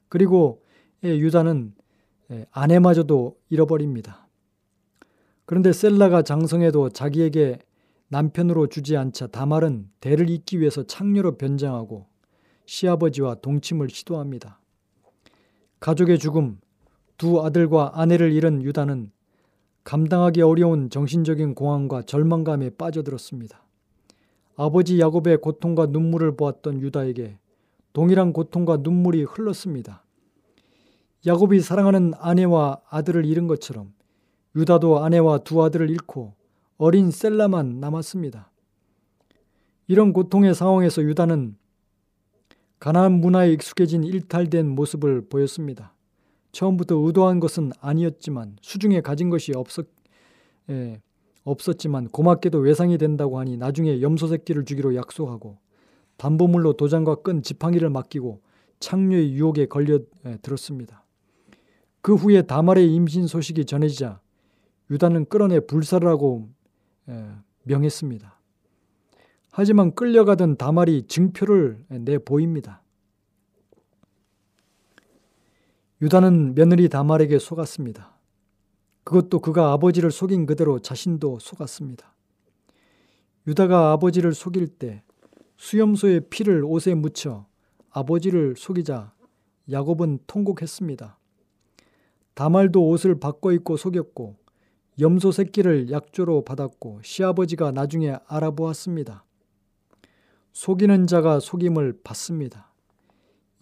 그리고 0.08 0.62
예, 1.04 1.16
유다는 1.16 1.74
예, 2.30 2.46
아내마저도 2.50 3.36
잃어버립니다. 3.48 4.28
그런데 5.44 5.72
셀라가 5.72 6.22
장성해도 6.22 6.90
자기에게 6.90 7.58
남편으로 8.08 8.66
주지 8.68 8.96
않자 8.96 9.28
다말은 9.28 9.90
대를 10.00 10.30
잇기 10.30 10.60
위해서 10.60 10.82
창녀로 10.82 11.38
변장하고 11.38 12.06
시아버지와 12.68 13.36
동침을 13.36 13.88
시도합니다. 13.88 14.60
가족의 15.80 16.18
죽음, 16.18 16.60
두 17.16 17.42
아들과 17.42 17.92
아내를 17.94 18.32
잃은 18.32 18.62
유다는 18.62 19.10
감당하기 19.84 20.42
어려운 20.42 20.90
정신적인 20.90 21.54
공황과 21.54 22.02
절망감에 22.02 22.70
빠져들었습니다. 22.70 23.64
아버지 24.56 25.00
야곱의 25.00 25.38
고통과 25.38 25.86
눈물을 25.86 26.36
보았던 26.36 26.82
유다에게 26.82 27.38
동일한 27.94 28.34
고통과 28.34 28.76
눈물이 28.76 29.22
흘렀습니다. 29.22 30.04
야곱이 31.26 31.60
사랑하는 31.60 32.12
아내와 32.18 32.82
아들을 32.90 33.24
잃은 33.24 33.46
것처럼 33.46 33.94
유다도 34.54 35.02
아내와 35.02 35.38
두 35.38 35.62
아들을 35.62 35.88
잃고 35.88 36.34
어린 36.76 37.10
셀라만 37.10 37.80
남았습니다. 37.80 38.50
이런 39.86 40.12
고통의 40.12 40.54
상황에서 40.54 41.02
유다는 41.02 41.56
가나안 42.78 43.12
문화에 43.20 43.52
익숙해진 43.52 44.04
일탈된 44.04 44.68
모습을 44.68 45.28
보였습니다. 45.28 45.94
처음부터 46.52 46.96
의도한 46.96 47.40
것은 47.40 47.72
아니었지만 47.80 48.56
수중에 48.62 49.00
가진 49.00 49.30
것이 49.30 49.52
없었, 49.54 49.86
예, 50.70 51.00
없었지만 51.44 52.08
고맙게도 52.08 52.58
외상이 52.58 52.98
된다고 52.98 53.38
하니 53.38 53.56
나중에 53.56 54.00
염소 54.00 54.28
새끼를 54.28 54.64
주기로 54.64 54.94
약속하고 54.94 55.58
담보물로 56.16 56.74
도장과 56.74 57.16
끈 57.16 57.42
지팡이를 57.42 57.90
맡기고 57.90 58.40
창녀의 58.80 59.32
유혹에 59.32 59.66
걸려 59.66 59.98
들었습니다. 60.42 61.04
그 62.00 62.14
후에 62.14 62.42
다말의 62.42 62.92
임신 62.94 63.26
소식이 63.26 63.64
전해지자 63.64 64.20
유다는 64.90 65.26
끌어내 65.26 65.60
불사를 65.60 66.06
하고 66.08 66.48
명했습니다. 67.64 68.37
하지만 69.58 69.92
끌려가던 69.92 70.56
다말이 70.56 71.08
증표를 71.08 71.84
내 71.88 72.16
보입니다. 72.18 72.80
유다는 76.00 76.54
며느리 76.54 76.88
다말에게 76.88 77.40
속았습니다. 77.40 78.16
그것도 79.02 79.40
그가 79.40 79.72
아버지를 79.72 80.12
속인 80.12 80.46
그대로 80.46 80.78
자신도 80.78 81.40
속았습니다. 81.40 82.14
유다가 83.48 83.90
아버지를 83.90 84.32
속일 84.32 84.68
때 84.68 85.02
수염소의 85.56 86.28
피를 86.30 86.62
옷에 86.64 86.94
묻혀 86.94 87.44
아버지를 87.90 88.54
속이자 88.56 89.12
야곱은 89.72 90.20
통곡했습니다. 90.28 91.18
다말도 92.34 92.88
옷을 92.90 93.18
바꿔 93.18 93.50
입고 93.50 93.76
속였고 93.76 94.36
염소 95.00 95.32
새끼를 95.32 95.90
약조로 95.90 96.44
받았고 96.44 97.00
시아버지가 97.02 97.72
나중에 97.72 98.14
알아보았습니다. 98.28 99.24
속이는 100.52 101.06
자가 101.06 101.40
속임을 101.40 102.00
받습니다. 102.02 102.72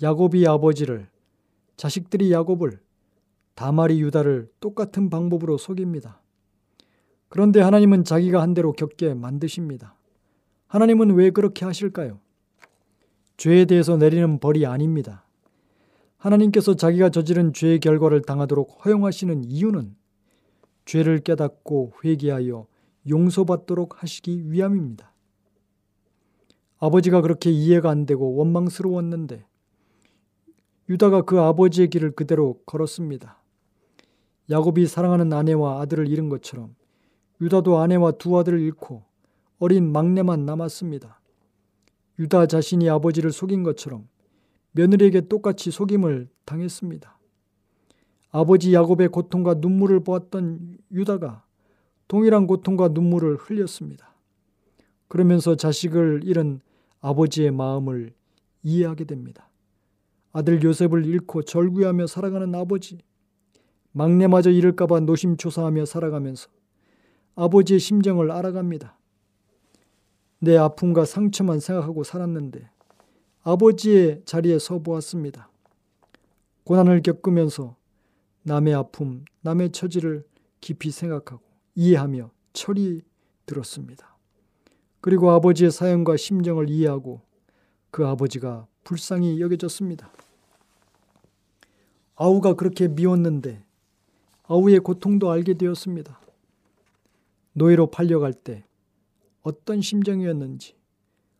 야곱이 0.02 0.46
아버지를 0.46 1.08
자식들이 1.76 2.32
야곱을 2.32 2.80
다말이 3.54 4.00
유다를 4.00 4.50
똑같은 4.60 5.10
방법으로 5.10 5.58
속입니다. 5.58 6.20
그런데 7.28 7.60
하나님은 7.60 8.04
자기가 8.04 8.40
한 8.40 8.54
대로 8.54 8.72
겪게 8.72 9.14
만드십니다. 9.14 9.94
하나님은 10.68 11.14
왜 11.14 11.30
그렇게 11.30 11.64
하실까요? 11.64 12.20
죄에 13.36 13.64
대해서 13.64 13.96
내리는 13.96 14.38
벌이 14.38 14.66
아닙니다. 14.66 15.24
하나님께서 16.16 16.74
자기가 16.74 17.10
저지른 17.10 17.52
죄의 17.52 17.80
결과를 17.80 18.22
당하도록 18.22 18.84
허용하시는 18.84 19.44
이유는 19.44 19.94
죄를 20.84 21.20
깨닫고 21.20 21.94
회개하여 22.04 22.66
용서받도록 23.08 24.02
하시기 24.02 24.50
위함입니다. 24.50 25.12
아버지가 26.78 27.20
그렇게 27.22 27.50
이해가 27.50 27.90
안 27.90 28.06
되고 28.06 28.34
원망스러웠는데 28.36 29.44
유다가 30.88 31.22
그 31.22 31.40
아버지의 31.40 31.88
길을 31.88 32.12
그대로 32.12 32.60
걸었습니다. 32.66 33.42
야곱이 34.50 34.86
사랑하는 34.86 35.32
아내와 35.32 35.80
아들을 35.80 36.08
잃은 36.08 36.28
것처럼 36.28 36.74
유다도 37.40 37.78
아내와 37.78 38.12
두 38.12 38.38
아들을 38.38 38.60
잃고 38.60 39.02
어린 39.58 39.90
막내만 39.90 40.44
남았습니다. 40.46 41.20
유다 42.18 42.46
자신이 42.46 42.88
아버지를 42.88 43.32
속인 43.32 43.62
것처럼 43.62 44.08
며느리에게 44.72 45.28
똑같이 45.28 45.70
속임을 45.70 46.28
당했습니다. 46.44 47.18
아버지 48.30 48.74
야곱의 48.74 49.08
고통과 49.08 49.54
눈물을 49.54 50.00
보았던 50.00 50.78
유다가 50.92 51.44
동일한 52.08 52.46
고통과 52.46 52.88
눈물을 52.88 53.36
흘렸습니다. 53.36 54.14
그러면서 55.08 55.56
자식을 55.56 56.20
잃은 56.24 56.60
아버지의 57.06 57.52
마음을 57.52 58.12
이해하게 58.64 59.04
됩니다. 59.04 59.48
아들 60.32 60.60
요셉을 60.60 61.06
잃고 61.06 61.42
절구하며 61.42 62.08
살아가는 62.08 62.52
아버지, 62.52 62.98
막내마저 63.92 64.50
잃을까봐 64.50 65.00
노심초사하며 65.00 65.86
살아가면서 65.86 66.48
아버지의 67.36 67.78
심정을 67.78 68.32
알아갑니다. 68.32 68.98
내 70.40 70.56
아픔과 70.56 71.04
상처만 71.04 71.60
생각하고 71.60 72.02
살았는데 72.02 72.68
아버지의 73.44 74.22
자리에 74.24 74.58
서 74.58 74.80
보았습니다. 74.80 75.48
고난을 76.64 77.02
겪으면서 77.02 77.76
남의 78.42 78.74
아픔, 78.74 79.24
남의 79.42 79.70
처지를 79.70 80.26
깊이 80.60 80.90
생각하고 80.90 81.42
이해하며 81.76 82.32
철이 82.52 83.02
들었습니다. 83.46 84.15
그리고 85.06 85.30
아버지의 85.30 85.70
사연과 85.70 86.16
심정을 86.16 86.68
이해하고 86.68 87.20
그 87.92 88.04
아버지가 88.04 88.66
불쌍히 88.82 89.40
여겨졌습니다. 89.40 90.10
아우가 92.16 92.54
그렇게 92.54 92.88
미웠는데 92.88 93.62
아우의 94.48 94.80
고통도 94.80 95.30
알게 95.30 95.54
되었습니다. 95.54 96.20
노예로 97.52 97.92
팔려갈 97.92 98.32
때 98.32 98.64
어떤 99.42 99.80
심정이었는지 99.80 100.74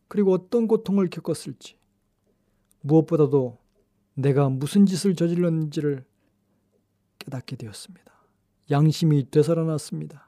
그리고 0.06 0.32
어떤 0.32 0.68
고통을 0.68 1.10
겪었을지 1.10 1.76
무엇보다도 2.82 3.58
내가 4.14 4.48
무슨 4.48 4.86
짓을 4.86 5.16
저질렀는지를 5.16 6.04
깨닫게 7.18 7.56
되었습니다. 7.56 8.12
양심이 8.70 9.28
되살아났습니다. 9.28 10.25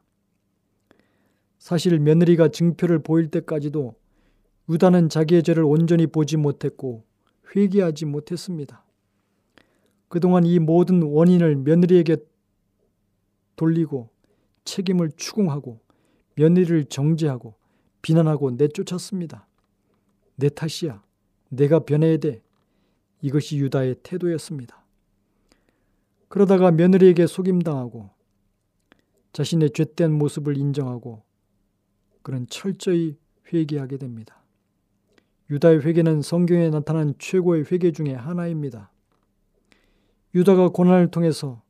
사실 1.58 1.98
며느리가 1.98 2.48
증표를 2.48 3.00
보일 3.00 3.30
때까지도 3.30 3.94
유다는 4.68 5.08
자기의 5.08 5.42
죄를 5.42 5.64
온전히 5.64 6.06
보지 6.06 6.36
못했고 6.36 7.04
회개하지 7.54 8.04
못했습니다. 8.06 8.84
그동안 10.08 10.46
이 10.46 10.58
모든 10.58 11.02
원인을 11.02 11.56
며느리에게 11.56 12.16
돌리고 13.56 14.10
책임을 14.64 15.10
추궁하고 15.16 15.80
며느리를 16.36 16.84
정죄하고 16.84 17.54
비난하고 18.02 18.52
내쫓았습니다. 18.52 19.46
내 20.36 20.48
탓이야. 20.48 21.02
내가 21.48 21.80
변해야 21.80 22.16
돼. 22.18 22.42
이것이 23.20 23.58
유다의 23.58 23.96
태도였습니다. 24.02 24.84
그러다가 26.28 26.70
며느리에게 26.70 27.26
속임당하고 27.26 28.10
자신의 29.32 29.70
죄된 29.70 30.12
모습을 30.12 30.56
인정하고 30.56 31.22
그는 32.22 32.46
철저히 32.48 33.16
회개하게 33.52 33.98
됩니다. 33.98 34.42
유다의 35.50 35.84
회개는 35.84 36.22
성경에 36.22 36.68
나타난 36.68 37.14
최고의 37.18 37.64
회개 37.70 37.92
중의 37.92 38.16
하나입니다. 38.16 38.90
유다가 40.34 40.68
고난을 40.68 41.10
통해서 41.10 41.62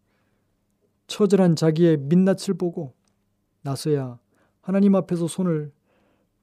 처절한 1.06 1.56
자기의 1.56 1.96
민낯을 1.98 2.54
보고 2.58 2.94
나서야 3.62 4.18
하나님 4.60 4.94
앞에서 4.94 5.28
손을 5.28 5.72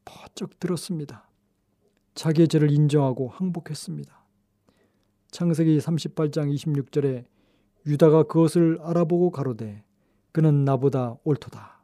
퍼쩍 0.05 0.59
들었습니다. 0.59 1.27
자기의 2.13 2.47
죄를 2.47 2.71
인정하고 2.71 3.27
항복했습니다. 3.27 4.25
창세기 5.31 5.77
38장 5.79 6.53
26절에 6.53 7.25
유다가 7.85 8.23
그것을 8.23 8.79
알아보고 8.81 9.31
가로되 9.31 9.83
그는 10.31 10.63
나보다 10.63 11.17
옳도다. 11.23 11.74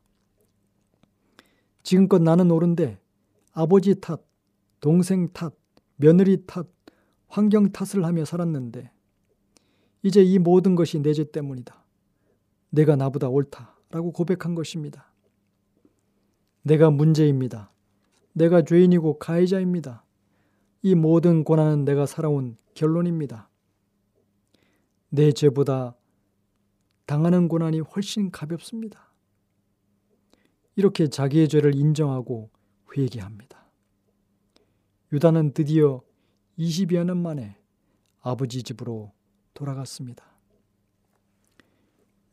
지금껏 1.83 2.21
나는 2.21 2.51
옳은데 2.51 2.99
아버지 3.53 3.99
탓, 3.99 4.21
동생 4.79 5.29
탓, 5.33 5.53
며느리 5.97 6.45
탓, 6.45 6.67
환경 7.27 7.71
탓을 7.71 8.03
하며 8.05 8.25
살았는데 8.25 8.91
이제 10.03 10.23
이 10.23 10.39
모든 10.39 10.75
것이 10.75 10.99
내 10.99 11.13
죄 11.13 11.29
때문이다. 11.31 11.83
내가 12.69 12.95
나보다 12.95 13.29
옳다라고 13.29 14.11
고백한 14.13 14.55
것입니다. 14.55 15.11
내가 16.63 16.89
문제입니다. 16.89 17.71
내가 18.33 18.63
죄인이고 18.63 19.19
가해자입니다. 19.19 20.05
이 20.83 20.95
모든 20.95 21.43
고난은 21.43 21.85
내가 21.85 22.05
살아온 22.05 22.57
결론입니다. 22.73 23.49
내 25.09 25.31
죄보다 25.31 25.95
당하는 27.05 27.47
고난이 27.47 27.81
훨씬 27.81 28.31
가볍습니다. 28.31 29.10
이렇게 30.75 31.07
자기의 31.07 31.49
죄를 31.49 31.75
인정하고 31.75 32.49
회개합니다. 32.95 33.65
유다는 35.11 35.53
드디어 35.53 36.01
20여 36.57 37.03
년 37.03 37.17
만에 37.17 37.57
아버지 38.21 38.63
집으로 38.63 39.11
돌아갔습니다. 39.53 40.25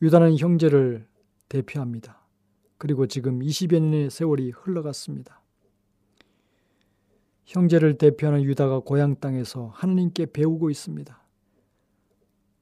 유다는 0.01 0.37
형제를 0.37 1.07
대표합니다. 1.49 2.19
그리고 2.77 3.07
지금 3.07 3.39
20여 3.39 3.79
년의 3.79 4.09
세월이 4.09 4.51
흘러갔습니다. 4.51 5.41
형제를 7.45 7.97
대표하는 7.97 8.43
유다가 8.43 8.79
고향 8.79 9.19
땅에서 9.19 9.67
하나님께 9.73 10.27
배우고 10.27 10.69
있습니다. 10.69 11.19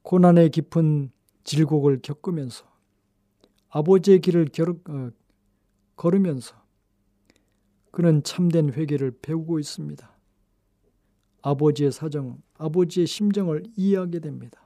고난의 0.02 0.50
깊은 0.50 1.12
질곡을 1.44 2.00
겪으면서 2.02 2.66
아버지의 3.68 4.20
길을 4.20 4.46
겨루, 4.52 4.78
어, 4.88 5.10
걸으면서 5.98 6.54
그는 7.90 8.22
참된 8.22 8.72
회개를 8.72 9.18
배우고 9.20 9.58
있습니다. 9.58 10.16
아버지의 11.42 11.92
사정, 11.92 12.40
아버지의 12.54 13.06
심정을 13.06 13.64
이해하게 13.76 14.20
됩니다. 14.20 14.62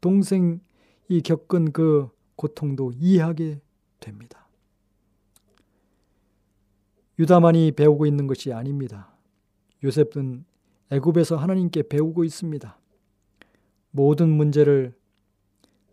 동생이 0.00 0.60
겪은 1.24 1.72
그 1.72 2.08
고통도 2.36 2.92
이해하게 2.94 3.60
됩니다. 4.00 4.48
유다만이 7.18 7.72
배우고 7.72 8.06
있는 8.06 8.26
것이 8.26 8.52
아닙니다. 8.52 9.14
요셉은 9.84 10.44
애굽에서 10.90 11.36
하나님께 11.36 11.88
배우고 11.88 12.24
있습니다. 12.24 12.78
모든 13.90 14.30
문제를 14.30 14.94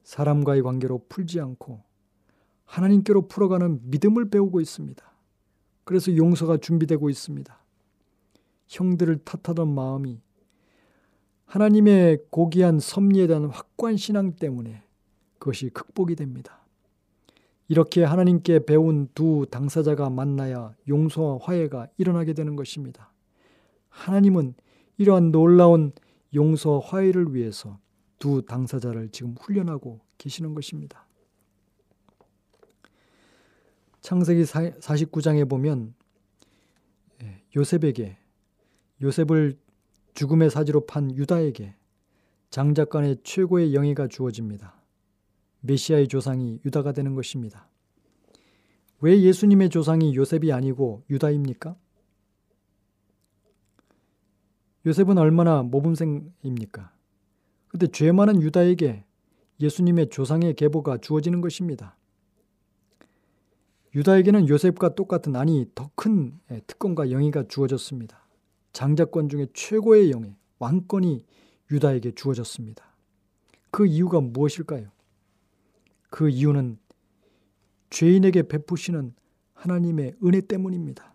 사람과의 0.04 0.62
관계로 0.62 1.06
풀지 1.10 1.40
않고 1.40 1.89
하나님께로 2.70 3.28
풀어가는 3.28 3.80
믿음을 3.86 4.30
배우고 4.30 4.62
있습니다. 4.62 5.04
그래서 5.84 6.16
용서가 6.16 6.58
준비되고 6.58 7.10
있습니다. 7.10 7.58
형들을 8.68 9.20
탓하던 9.26 9.74
마음이 9.74 10.22
하나님의 11.46 12.26
고귀한 12.30 12.80
섭리에 12.80 13.26
대한 13.26 13.46
확고한 13.46 13.98
신앙 13.98 14.34
때문에 14.36 14.84
그것이 15.40 15.70
극복이 15.70 16.16
됩니다. 16.16 16.60
이렇게 17.68 18.04
하나님께 18.04 18.66
배운 18.66 19.08
두 19.16 19.48
당사자가 19.50 20.12
만나야 20.12 20.76
용서와 20.88 21.40
화해가 21.42 21.88
일어나게 21.98 22.34
되는 22.34 22.56
것입니다. 22.56 23.12
하나님은 23.90 24.54
이러한 24.98 25.32
놀라운 25.32 25.92
용서와 26.36 26.82
화해를 26.84 27.34
위해서 27.34 27.80
두 28.20 28.46
당사자를 28.46 29.10
지금 29.10 29.36
훈련하고 29.40 30.02
계시는 30.20 30.54
것입니다. 30.54 31.09
창세기 34.02 34.44
49장에 34.44 35.48
보면 35.50 35.94
예, 37.22 37.44
요셉에게 37.56 38.18
요셉을 39.02 39.58
죽음의 40.14 40.50
사지로 40.50 40.86
판 40.86 41.16
유다에게 41.16 41.76
장작관의 42.50 43.18
최고의 43.24 43.74
영예가 43.74 44.08
주어집니다. 44.08 44.82
메시아의 45.62 46.08
조상이 46.08 46.60
유다가 46.66 46.94
되는 46.94 47.16
것입니다. 47.16 47.70
왜 49.02 49.22
예수님의 49.22 49.70
조상이 49.70 50.16
요셉이 50.16 50.52
아니고 50.52 51.04
유다입니까? 51.10 51.76
요셉은 54.86 55.18
얼마나 55.18 55.62
모범생입니까? 55.64 56.92
근데 57.68 57.88
죄 57.88 58.12
많은 58.12 58.42
유다에게 58.42 59.06
예수님의 59.60 60.10
조상의 60.10 60.56
계보가 60.56 60.98
주어지는 60.98 61.42
것입니다. 61.42 61.99
유다에게는 63.96 64.48
요셉과 64.48 64.96
똑같은 64.96 65.36
아니 65.36 65.66
더 65.76 65.90
큰 65.96 66.40
특권과 66.68 67.12
영예가 67.12 67.48
주어졌습니다. 67.50 68.26
장자권 68.72 69.28
중에 69.28 69.48
최고의 69.54 70.12
영예, 70.12 70.34
왕권이 70.60 71.26
유다에게 71.72 72.14
주어졌습니다. 72.14 72.86
그 73.70 73.86
이유가 73.86 74.22
무엇일까요? 74.22 74.90
그 76.10 76.30
이유는 76.30 76.78
죄인에게 77.90 78.44
베푸시는 78.44 79.14
하나님의 79.56 80.16
은혜 80.24 80.40
때문입니다. 80.40 81.14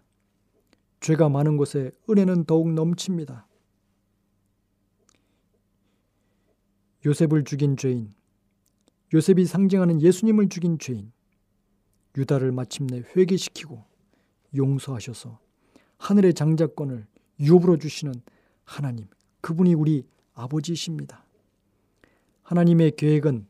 죄가 1.00 1.30
많은 1.30 1.56
곳에 1.56 1.90
은혜는 2.10 2.44
더욱 2.44 2.70
넘칩니다. 2.72 3.46
요셉을 7.06 7.44
죽인 7.44 7.78
죄인, 7.78 8.12
요셉이 9.14 9.46
상징하는 9.46 10.02
예수님을 10.02 10.50
죽인 10.50 10.78
죄인, 10.78 11.10
유다를 12.16 12.52
마침내 12.52 13.02
회개시키고 13.16 13.82
용서하셔서 14.56 15.38
하늘의 15.98 16.34
장자권을 16.34 17.06
유업으로 17.40 17.78
주시는 17.78 18.14
하나님, 18.64 19.06
그분이 19.40 19.74
우리 19.74 20.06
아버지이십니다. 20.34 21.24
하나님의 22.42 22.92
계획은 22.96 23.46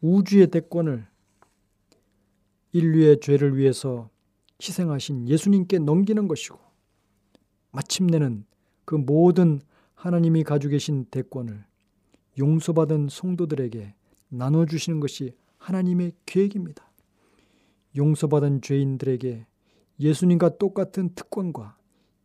우주의 0.00 0.46
대권을 0.46 1.06
인류의 2.72 3.20
죄를 3.20 3.56
위해서 3.56 4.10
희생하신 4.62 5.28
예수님께 5.28 5.78
넘기는 5.78 6.28
것이고 6.28 6.58
마침내는 7.70 8.44
그 8.84 8.94
모든 8.94 9.60
하나님이 9.94 10.44
가지고 10.44 10.72
계신 10.72 11.04
대권을 11.06 11.64
용서받은 12.38 13.08
성도들에게 13.10 13.94
나눠주시는 14.28 15.00
것이 15.00 15.34
하나님의 15.68 16.12
계획입니다. 16.24 16.90
용서받은 17.94 18.62
죄인들에게 18.62 19.46
예수님과 20.00 20.56
똑같은 20.56 21.14
특권과 21.14 21.76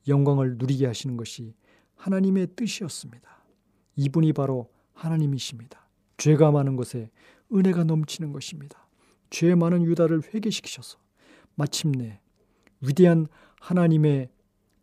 영광을 0.07 0.57
누리게 0.57 0.85
하시는 0.85 1.17
것이 1.17 1.53
하나님의 1.95 2.47
뜻이었습니다. 2.55 3.29
이분이 3.97 4.31
바로 4.33 4.71
하나님이십니다. 4.93 5.87
죄가 6.17 6.51
많은 6.51 6.77
곳에 6.77 7.09
은혜가 7.51 7.83
넘치는 7.83 8.31
것입니다. 8.31 8.87
죄 9.29 9.55
많은 9.55 9.83
유다를 9.83 10.21
회개시키셔서 10.33 10.99
마침내 11.55 12.21
위대한 12.79 13.27
하나님의 13.59 14.29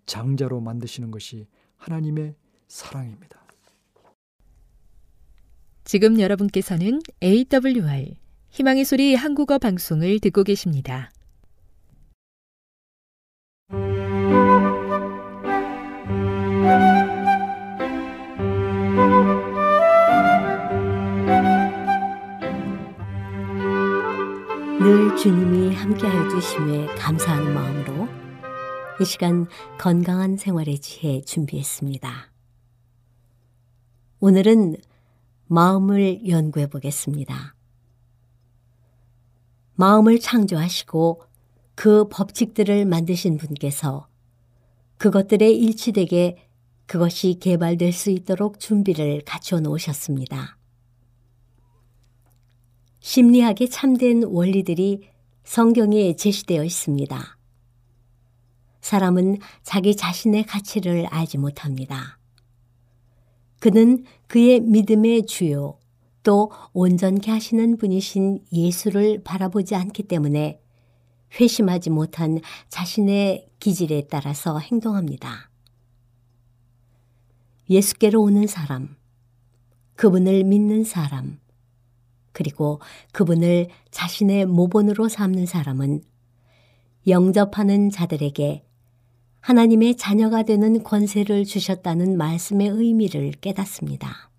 장자로 0.04 0.60
만드시는 0.60 1.10
것이 1.10 1.46
하나님의 1.76 2.34
사랑입니다. 2.68 3.40
지금 5.84 6.20
여러분께서는 6.20 7.00
AWR 7.22 8.20
희망의 8.50 8.84
소리 8.84 9.14
한국어 9.14 9.58
방송을 9.58 10.18
듣고 10.18 10.42
계십니다. 10.42 11.10
늘 24.80 25.16
주님이 25.16 25.74
함께하여 25.76 26.28
주심에 26.30 26.86
감사하는 26.96 27.54
마음으로 27.54 28.08
이 29.00 29.04
시간 29.04 29.46
건강한 29.78 30.36
생활의 30.36 30.80
지혜 30.80 31.20
준비했습니다. 31.20 32.32
오늘은 34.18 34.76
마음을 35.46 36.28
연구해 36.28 36.68
보겠습니다. 36.68 37.54
마음을 39.80 40.20
창조하시고 40.20 41.22
그 41.74 42.06
법칙들을 42.10 42.84
만드신 42.84 43.38
분께서 43.38 44.08
그것들에 44.98 45.50
일치되게 45.50 46.36
그것이 46.84 47.38
개발될 47.40 47.90
수 47.94 48.10
있도록 48.10 48.60
준비를 48.60 49.22
갖춰 49.24 49.58
놓으셨습니다. 49.58 50.58
심리학의 53.00 53.70
참된 53.70 54.24
원리들이 54.24 55.08
성경에 55.44 56.14
제시되어 56.14 56.62
있습니다. 56.62 57.38
사람은 58.82 59.38
자기 59.62 59.96
자신의 59.96 60.44
가치를 60.44 61.06
알지 61.06 61.38
못합니다. 61.38 62.18
그는 63.60 64.04
그의 64.26 64.60
믿음의 64.60 65.24
주요 65.24 65.79
또 66.22 66.50
온전케 66.72 67.30
하시는 67.30 67.76
분이신 67.76 68.44
예수를 68.52 69.22
바라보지 69.22 69.74
않기 69.74 70.04
때문에 70.04 70.60
회심하지 71.40 71.90
못한 71.90 72.40
자신의 72.68 73.48
기질에 73.60 74.08
따라서 74.10 74.58
행동합니다. 74.58 75.50
예수께로 77.68 78.20
오는 78.20 78.46
사람, 78.46 78.96
그분을 79.94 80.44
믿는 80.44 80.84
사람, 80.84 81.38
그리고 82.32 82.80
그분을 83.12 83.68
자신의 83.90 84.46
모본으로 84.46 85.08
삼는 85.08 85.46
사람은 85.46 86.02
영접하는 87.06 87.90
자들에게 87.90 88.64
하나님의 89.40 89.96
자녀가 89.96 90.42
되는 90.42 90.82
권세를 90.82 91.44
주셨다는 91.44 92.16
말씀의 92.18 92.68
의미를 92.68 93.32
깨닫습니다. 93.32 94.29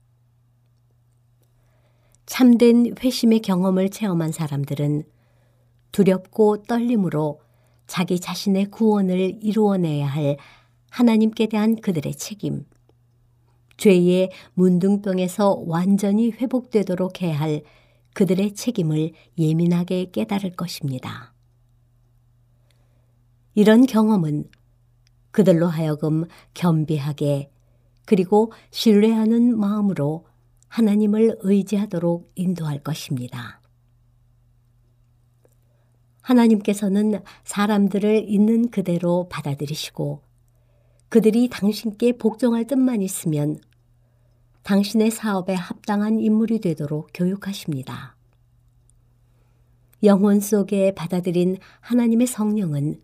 참된 2.32 2.96
회심의 2.98 3.42
경험을 3.42 3.90
체험한 3.90 4.32
사람들은 4.32 5.04
두렵고 5.92 6.64
떨림으로 6.64 7.42
자기 7.88 8.22
자신의 8.22 8.68
구원을 8.72 9.40
이루어내야 9.42 10.08
할 10.08 10.38
하나님께 10.92 11.48
대한 11.48 11.76
그들의 11.76 12.16
책임, 12.16 12.64
죄의 13.76 14.30
문둥병에서 14.54 15.64
완전히 15.68 16.32
회복되도록 16.32 17.22
해야 17.22 17.38
할 17.38 17.64
그들의 18.14 18.54
책임을 18.54 19.12
예민하게 19.38 20.12
깨달을 20.12 20.52
것입니다. 20.52 21.34
이런 23.56 23.86
경험은 23.86 24.46
그들로 25.32 25.68
하여금 25.68 26.24
겸비하게 26.54 27.52
그리고 28.06 28.54
신뢰하는 28.70 29.60
마음으로 29.60 30.31
하나님을 30.72 31.38
의지하도록 31.42 32.32
인도할 32.36 32.80
것입니다. 32.80 33.60
하나님께서는 36.22 37.22
사람들을 37.44 38.24
있는 38.30 38.70
그대로 38.70 39.28
받아들이시고 39.28 40.22
그들이 41.10 41.50
당신께 41.50 42.18
복종할 42.18 42.68
뜻만 42.68 43.02
있으면 43.02 43.60
당신의 44.64 45.12
사업에 45.12 45.54
합당한 45.54 46.22
인물이 46.22 46.62
되도록 46.62 47.10
교육하십니다. 47.14 48.16
영혼 50.04 50.40
속에 50.40 50.94
받아들인 50.96 51.58
하나님의 51.82 52.28
성령은 52.28 53.02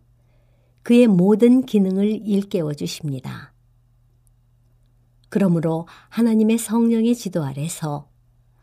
그의 0.83 1.07
모든 1.07 1.65
기능을 1.65 2.25
일깨워 2.25 2.75
주십니다. 2.75 3.51
그러므로 5.29 5.87
하나님의 6.09 6.57
성령의 6.57 7.15
지도 7.15 7.43
아래서 7.43 8.09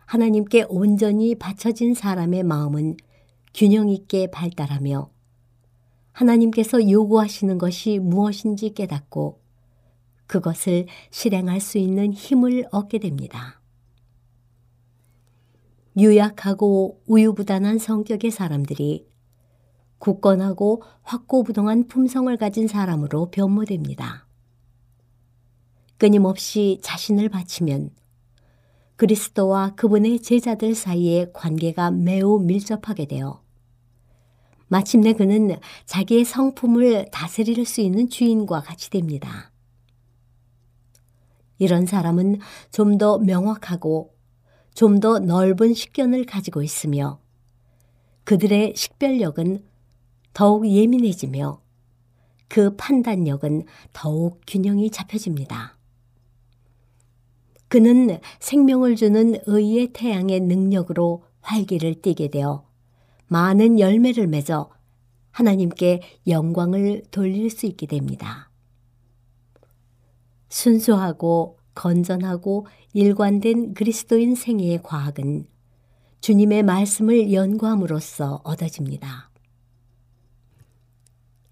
하나님께 0.06 0.66
온전히 0.68 1.34
바쳐진 1.34 1.94
사람의 1.94 2.42
마음은 2.42 2.96
균형 3.54 3.88
있게 3.88 4.30
발달하며 4.30 5.10
하나님께서 6.12 6.88
요구하시는 6.88 7.58
것이 7.58 7.98
무엇인지 7.98 8.74
깨닫고 8.74 9.40
그것을 10.26 10.86
실행할 11.10 11.60
수 11.60 11.78
있는 11.78 12.12
힘을 12.12 12.66
얻게 12.70 12.98
됩니다. 12.98 13.60
유약하고 15.96 17.02
우유부단한 17.06 17.78
성격의 17.78 18.30
사람들이 18.30 19.06
굳건하고 19.98 20.82
확고부동한 21.02 21.86
품성을 21.86 22.36
가진 22.36 22.66
사람으로 22.66 23.30
변모됩니다. 23.30 24.26
끊임없이 25.98 26.78
자신을 26.82 27.28
바치면 27.28 27.90
그리스도와 28.96 29.74
그분의 29.74 30.20
제자들 30.20 30.74
사이의 30.74 31.32
관계가 31.32 31.90
매우 31.90 32.38
밀접하게 32.40 33.06
되어 33.06 33.42
마침내 34.68 35.12
그는 35.12 35.56
자기의 35.86 36.24
성품을 36.24 37.06
다스릴 37.12 37.64
수 37.66 37.80
있는 37.80 38.08
주인과 38.08 38.62
같이 38.62 38.90
됩니다. 38.90 39.52
이런 41.58 41.86
사람은 41.86 42.38
좀 42.72 42.98
더 42.98 43.18
명확하고 43.18 44.14
좀 44.74 45.00
더 45.00 45.18
넓은 45.20 45.74
식견을 45.74 46.24
가지고 46.26 46.62
있으며 46.62 47.20
그들의 48.24 48.74
식별력은 48.74 49.64
더욱 50.32 50.66
예민해지며 50.66 51.60
그 52.48 52.74
판단력은 52.76 53.66
더욱 53.92 54.40
균형이 54.46 54.90
잡혀집니다. 54.90 55.73
그는 57.74 58.20
생명을 58.38 58.94
주는 58.94 59.34
의의 59.46 59.88
태양의 59.92 60.38
능력으로 60.42 61.24
활기를 61.40 62.02
띠게 62.02 62.28
되어 62.28 62.64
많은 63.26 63.80
열매를 63.80 64.28
맺어 64.28 64.70
하나님께 65.32 66.00
영광을 66.28 67.02
돌릴 67.10 67.50
수 67.50 67.66
있게 67.66 67.88
됩니다. 67.88 68.48
순수하고 70.50 71.58
건전하고 71.74 72.68
일관된 72.92 73.74
그리스도인 73.74 74.36
생애의 74.36 74.80
과학은 74.84 75.48
주님의 76.20 76.62
말씀을 76.62 77.32
연구함으로써 77.32 78.40
얻어집니다. 78.44 79.30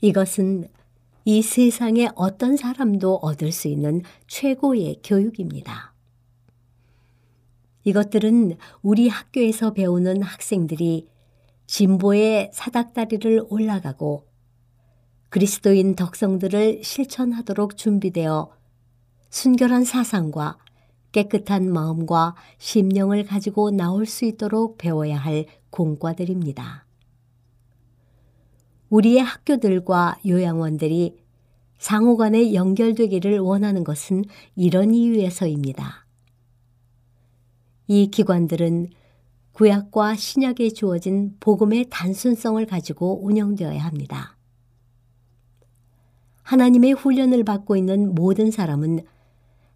이것은 0.00 0.68
이 1.24 1.42
세상의 1.42 2.12
어떤 2.14 2.56
사람도 2.56 3.16
얻을 3.16 3.50
수 3.50 3.66
있는 3.66 4.02
최고의 4.28 5.00
교육입니다. 5.02 5.91
이것들은 7.84 8.56
우리 8.82 9.08
학교에서 9.08 9.72
배우는 9.72 10.22
학생들이 10.22 11.08
진보의 11.66 12.50
사닥다리를 12.52 13.46
올라가고 13.48 14.26
그리스도인 15.30 15.96
덕성들을 15.96 16.84
실천하도록 16.84 17.76
준비되어 17.76 18.50
순결한 19.30 19.84
사상과 19.84 20.58
깨끗한 21.12 21.72
마음과 21.72 22.34
심령을 22.58 23.24
가지고 23.24 23.70
나올 23.70 24.06
수 24.06 24.24
있도록 24.24 24.78
배워야 24.78 25.16
할 25.16 25.46
공과들입니다. 25.70 26.86
우리의 28.90 29.22
학교들과 29.22 30.18
요양원들이 30.26 31.16
상호 31.78 32.16
간에 32.16 32.52
연결되기를 32.52 33.38
원하는 33.38 33.84
것은 33.84 34.24
이런 34.54 34.94
이유에서입니다. 34.94 36.01
이 37.92 38.06
기관들은 38.06 38.86
구약과 39.52 40.16
신약에 40.16 40.70
주어진 40.70 41.36
복음의 41.40 41.88
단순성을 41.90 42.64
가지고 42.64 43.22
운영되어야 43.22 43.84
합니다. 43.84 44.38
하나님의 46.42 46.92
훈련을 46.92 47.44
받고 47.44 47.76
있는 47.76 48.14
모든 48.14 48.50
사람은 48.50 49.00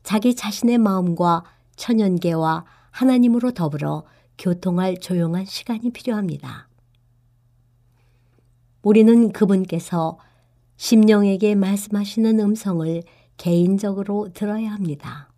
자기 0.03 0.35
자신의 0.35 0.79
마음과 0.79 1.45
천연계와 1.77 2.65
하나님으로 2.91 3.51
더불어 3.51 4.05
교통할 4.39 4.97
조용한 4.99 5.45
시간이 5.45 5.91
필요합니다. 5.91 6.71
우리는 8.81 9.31
그분께서 9.31 10.19
심령에게 10.79 11.55
말씀하시는 11.55 12.41
음성을 12.41 13.03
개인적으로 13.37 14.31
들어야 14.33 14.73
합니다. 14.73 15.36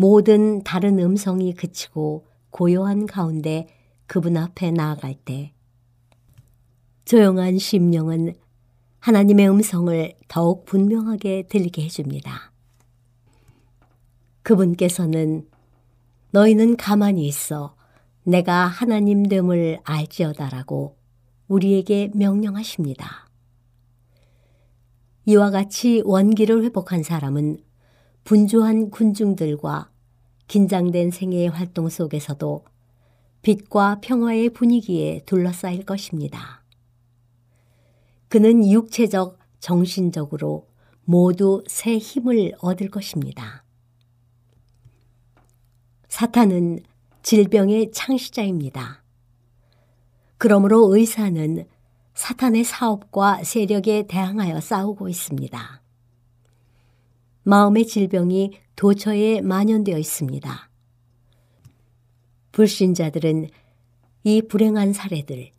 모든 0.00 0.62
다른 0.62 1.00
음성이 1.00 1.52
그치고 1.52 2.24
고요한 2.50 3.06
가운데 3.06 3.66
그분 4.06 4.36
앞에 4.36 4.70
나아갈 4.70 5.16
때 5.16 5.52
조용한 7.04 7.58
심령은 7.58 8.34
하나님의 9.00 9.50
음성을 9.50 10.14
더욱 10.28 10.66
분명하게 10.66 11.48
들리게 11.48 11.82
해줍니다. 11.82 12.52
그분께서는 14.42 15.48
너희는 16.30 16.76
가만히 16.76 17.26
있어 17.26 17.74
내가 18.22 18.66
하나님 18.66 19.24
됨을 19.24 19.80
알지어다라고 19.82 20.96
우리에게 21.48 22.12
명령하십니다. 22.14 23.28
이와 25.24 25.50
같이 25.50 26.02
원기를 26.04 26.62
회복한 26.62 27.02
사람은 27.02 27.58
분주한 28.28 28.90
군중들과 28.90 29.88
긴장된 30.48 31.10
생애의 31.12 31.48
활동 31.48 31.88
속에서도 31.88 32.62
빛과 33.40 34.00
평화의 34.02 34.50
분위기에 34.50 35.22
둘러싸일 35.24 35.86
것입니다. 35.86 36.62
그는 38.28 38.70
육체적, 38.70 39.38
정신적으로 39.60 40.68
모두 41.06 41.64
새 41.68 41.96
힘을 41.96 42.52
얻을 42.60 42.90
것입니다. 42.90 43.64
사탄은 46.10 46.80
질병의 47.22 47.92
창시자입니다. 47.92 49.02
그러므로 50.36 50.94
의사는 50.94 51.66
사탄의 52.12 52.64
사업과 52.64 53.42
세력에 53.42 54.06
대항하여 54.06 54.60
싸우고 54.60 55.08
있습니다. 55.08 55.87
마음의 57.48 57.86
질병이 57.86 58.58
도처에 58.76 59.40
만연되어 59.40 59.96
있습니다. 59.96 60.70
불신자들은 62.52 63.48
이 64.24 64.42
불행한 64.42 64.92
사례들, 64.92 65.52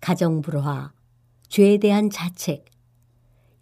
가정불화, 0.00 0.94
죄에 1.48 1.76
대한 1.76 2.08
자책, 2.08 2.64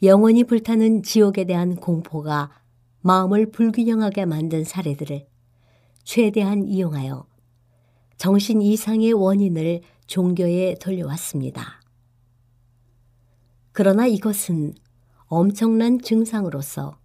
영원히 0.04 0.44
불타는 0.44 1.02
지옥에 1.02 1.42
대한 1.42 1.74
공포가 1.74 2.52
마음을 3.00 3.50
불균형하게 3.50 4.26
만든 4.26 4.62
사례들을 4.62 5.26
최대한 6.04 6.64
이용하여 6.64 7.26
정신 8.16 8.62
이상의 8.62 9.12
원인을 9.12 9.80
종교에 10.06 10.76
돌려왔습니다. 10.80 11.80
그러나 13.72 14.06
이것은 14.06 14.74
엄청난 15.26 16.00
증상으로서 16.00 16.99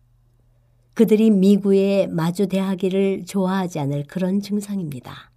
그들이 0.95 1.29
미구에 1.29 2.07
마주대하기를 2.07 3.25
좋아하지 3.25 3.79
않을 3.79 4.05
그런 4.07 4.39
증상입니다. 4.39 5.29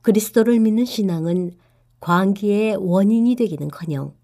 그리스도를 0.00 0.60
믿는 0.60 0.84
신앙은 0.84 1.56
광기의 1.98 2.76
원인이 2.76 3.34
되기는 3.34 3.68
커녕 3.68 4.14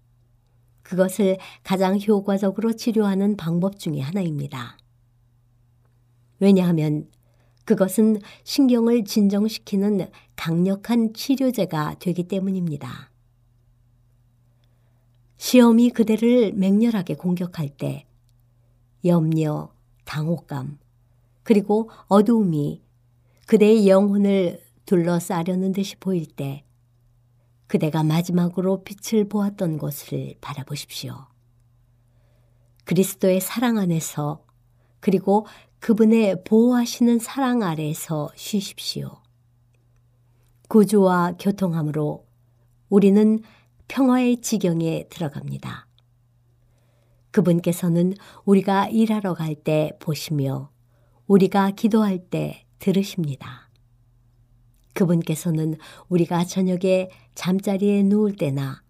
그것을 0.83 1.37
가장 1.63 1.99
효과적으로 1.99 2.73
치료하는 2.73 3.35
방법 3.35 3.77
중의 3.77 4.01
하나입니다. 4.01 4.77
왜냐하면 6.39 7.09
그것은 7.65 8.21
신경을 8.45 9.03
진정시키는 9.03 10.09
강력한 10.37 11.13
치료제가 11.13 11.95
되기 11.99 12.23
때문입니다. 12.23 13.11
시험이 15.37 15.89
그대를 15.89 16.53
맹렬하게 16.53 17.15
공격할 17.15 17.69
때 17.69 18.08
염려, 19.05 19.73
당혹감, 20.05 20.79
그리고 21.43 21.89
어두움이 22.07 22.83
그대의 23.45 23.87
영혼을 23.87 24.61
둘러싸려는 24.85 25.71
듯이 25.71 25.95
보일 25.95 26.27
때 26.27 26.63
그대가 27.67 28.03
마지막으로 28.03 28.83
빛을 28.83 29.29
보았던 29.29 29.77
곳을 29.77 30.35
바라보십시오. 30.41 31.27
그리스도의 32.85 33.41
사랑 33.41 33.77
안에서 33.77 34.43
그리고 34.99 35.45
그분의 35.79 36.43
보호하시는 36.43 37.19
사랑 37.19 37.63
아래에서 37.63 38.29
쉬십시오. 38.35 39.21
구주와 40.67 41.33
교통함으로 41.39 42.25
우리는 42.89 43.41
평화의 43.87 44.41
지경에 44.41 45.07
들어갑니다. 45.09 45.88
그분께서는 47.31 48.13
우리가 48.45 48.89
일하러 48.89 49.33
갈 49.33 49.55
때 49.55 49.91
보시며 49.99 50.71
우리가 51.27 51.71
기도할 51.71 52.17
때 52.29 52.65
들으십니다. 52.79 53.69
그분께서는 54.93 55.77
우리가 56.07 56.43
저녁에 56.45 57.09
잠자리에 57.35 58.03
누울 58.03 58.35
때나 58.35 58.83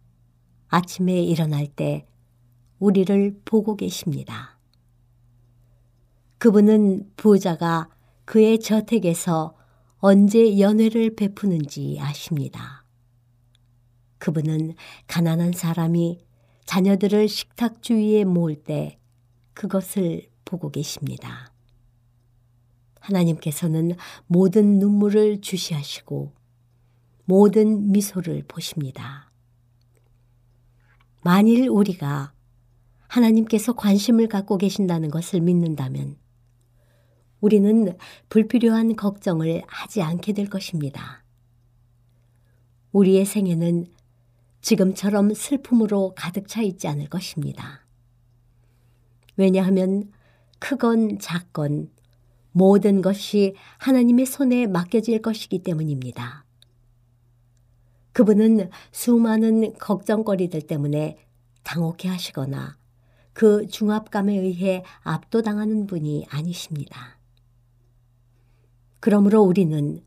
아침에 0.67 1.21
일어날 1.21 1.67
때 1.67 2.08
우리를 2.80 3.41
보고 3.43 3.75
계십니다. 3.75 4.58
그분은 6.38 7.12
부자가 7.17 7.89
그의 8.25 8.60
저택에서 8.60 9.56
언제 9.97 10.60
연회를 10.60 11.15
베푸는지 11.15 11.97
아십니다. 11.99 12.86
그분은 14.19 14.75
가난한 15.08 15.52
사람이 15.52 16.19
자녀들을 16.69 17.27
식탁 17.27 17.82
주위에 17.82 18.25
모을 18.25 18.53
때 18.53 18.99
그것을 19.55 20.29
보고 20.45 20.69
계십니다. 20.69 21.51
하나님께서는 22.99 23.93
모든 24.27 24.77
눈물을 24.77 25.41
주시하시고 25.41 26.32
모든 27.25 27.91
미소를 27.91 28.43
보십니다. 28.47 29.32
만일 31.23 31.69
우리가 31.69 32.34
하나님께서 33.08 33.73
관심을 33.73 34.27
갖고 34.27 34.60
계신다는 34.60 35.10
것을 35.10 35.41
믿는다면 35.41 36.17
우리는 37.41 37.97
불필요한 38.29 38.95
걱정을 38.95 39.63
하지 39.65 40.03
않게 40.03 40.34
될 40.34 40.47
것입니다. 40.47 41.23
우리의 42.91 43.25
생애는 43.25 43.88
지금처럼 44.62 45.34
슬픔으로 45.34 46.13
가득 46.15 46.48
차 46.48 46.62
있지 46.62 46.88
않을 46.88 47.08
것입니다. 47.10 47.86
왜냐하면 49.38 50.12
크건 50.60 51.19
작건 51.19 51.89
모든 52.52 53.02
것이 53.02 53.56
하나님의 53.78 54.26
손에 54.26 54.67
맡겨질 54.67 55.22
것이기 55.22 55.60
때문입니다. 55.60 56.45
그분은 58.12 58.69
수많은 58.91 59.74
걱정거리들 59.76 60.63
때문에 60.63 61.17
당혹해 61.63 62.10
하시거나 62.10 62.78
그 63.32 63.67
중압감에 63.67 64.34
의해 64.38 64.84
압도당하는 65.04 65.88
분이 65.88 66.26
아니십니다. 66.30 67.17
그러므로 69.00 69.41
우리는 69.43 70.04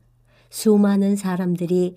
수많은 0.51 1.15
사람들이 1.15 1.95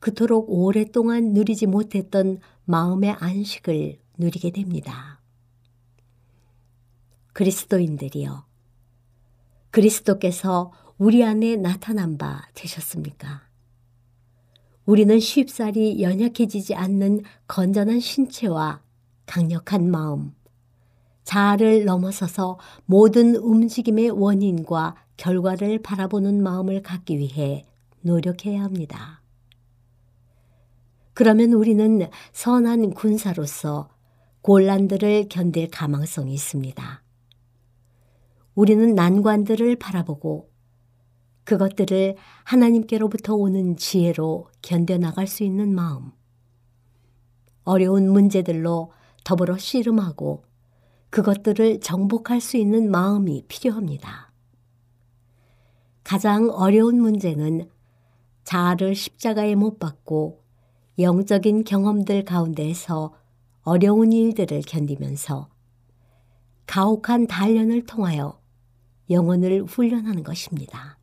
그토록 0.00 0.46
오랫동안 0.48 1.32
누리지 1.32 1.66
못했던 1.66 2.38
마음의 2.64 3.12
안식을 3.18 3.98
누리게 4.18 4.50
됩니다. 4.50 5.20
그리스도인들이여, 7.32 8.46
그리스도께서 9.70 10.72
우리 10.98 11.24
안에 11.24 11.56
나타난 11.56 12.18
바 12.18 12.42
되셨습니까? 12.54 13.42
우리는 14.84 15.20
쉽사리 15.20 16.02
연약해지지 16.02 16.74
않는 16.74 17.22
건전한 17.46 18.00
신체와 18.00 18.82
강력한 19.26 19.90
마음, 19.90 20.32
자아를 21.24 21.84
넘어서서 21.84 22.58
모든 22.86 23.36
움직임의 23.36 24.10
원인과 24.10 24.96
결과를 25.18 25.82
바라보는 25.82 26.42
마음을 26.42 26.82
갖기 26.82 27.18
위해 27.18 27.66
노력해야 28.00 28.62
합니다. 28.62 29.20
그러면 31.18 31.52
우리는 31.52 32.08
선한 32.30 32.90
군사로서 32.90 33.88
곤란들을 34.42 35.26
견딜 35.28 35.68
가망성이 35.68 36.32
있습니다. 36.32 37.02
우리는 38.54 38.94
난관들을 38.94 39.74
바라보고 39.80 40.48
그것들을 41.42 42.14
하나님께로부터 42.44 43.34
오는 43.34 43.76
지혜로 43.76 44.46
견뎌나갈 44.62 45.26
수 45.26 45.42
있는 45.42 45.74
마음. 45.74 46.12
어려운 47.64 48.08
문제들로 48.12 48.92
더불어 49.24 49.58
씨름하고 49.58 50.44
그것들을 51.10 51.80
정복할 51.80 52.40
수 52.40 52.58
있는 52.58 52.92
마음이 52.92 53.42
필요합니다. 53.48 54.30
가장 56.04 56.48
어려운 56.50 57.00
문제는 57.00 57.68
자아를 58.44 58.94
십자가에 58.94 59.56
못 59.56 59.80
박고 59.80 60.46
영적인 60.98 61.62
경험들 61.62 62.24
가운데에서 62.24 63.14
어려운 63.62 64.12
일들을 64.12 64.62
견디면서 64.62 65.48
가혹한 66.66 67.28
단련을 67.28 67.86
통하여 67.86 68.40
영혼을 69.08 69.62
훈련하는 69.62 70.22
것입니다. 70.24 70.98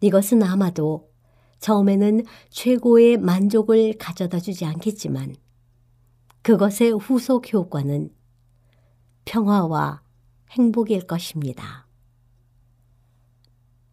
이것은 0.00 0.42
아마도 0.42 1.10
처음에는 1.58 2.22
최고의 2.50 3.18
만족을 3.18 3.98
가져다 3.98 4.38
주지 4.38 4.64
않겠지만 4.64 5.34
그것의 6.42 6.92
후속 7.00 7.52
효과는 7.52 8.10
평화와 9.24 10.02
행복일 10.50 11.06
것입니다. 11.06 11.88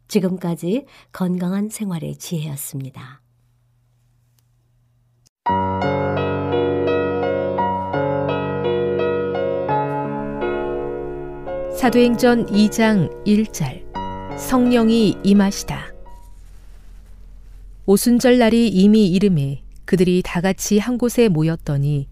지금까지 0.07 0.85
건강한 1.11 1.69
생활의 1.69 2.17
지혜였습니다. 2.17 3.22
사도행전 11.83 12.45
2장 12.45 13.25
1절 13.25 14.37
성령이 14.39 15.17
임하시다. 15.21 15.93
오순절 17.85 18.37
날이 18.37 18.69
이미 18.69 19.07
이름에 19.07 19.63
그들이 19.83 20.21
다 20.23 20.39
같이 20.39 20.79
한 20.79 20.97
곳에 20.97 21.27
모였더니 21.27 22.07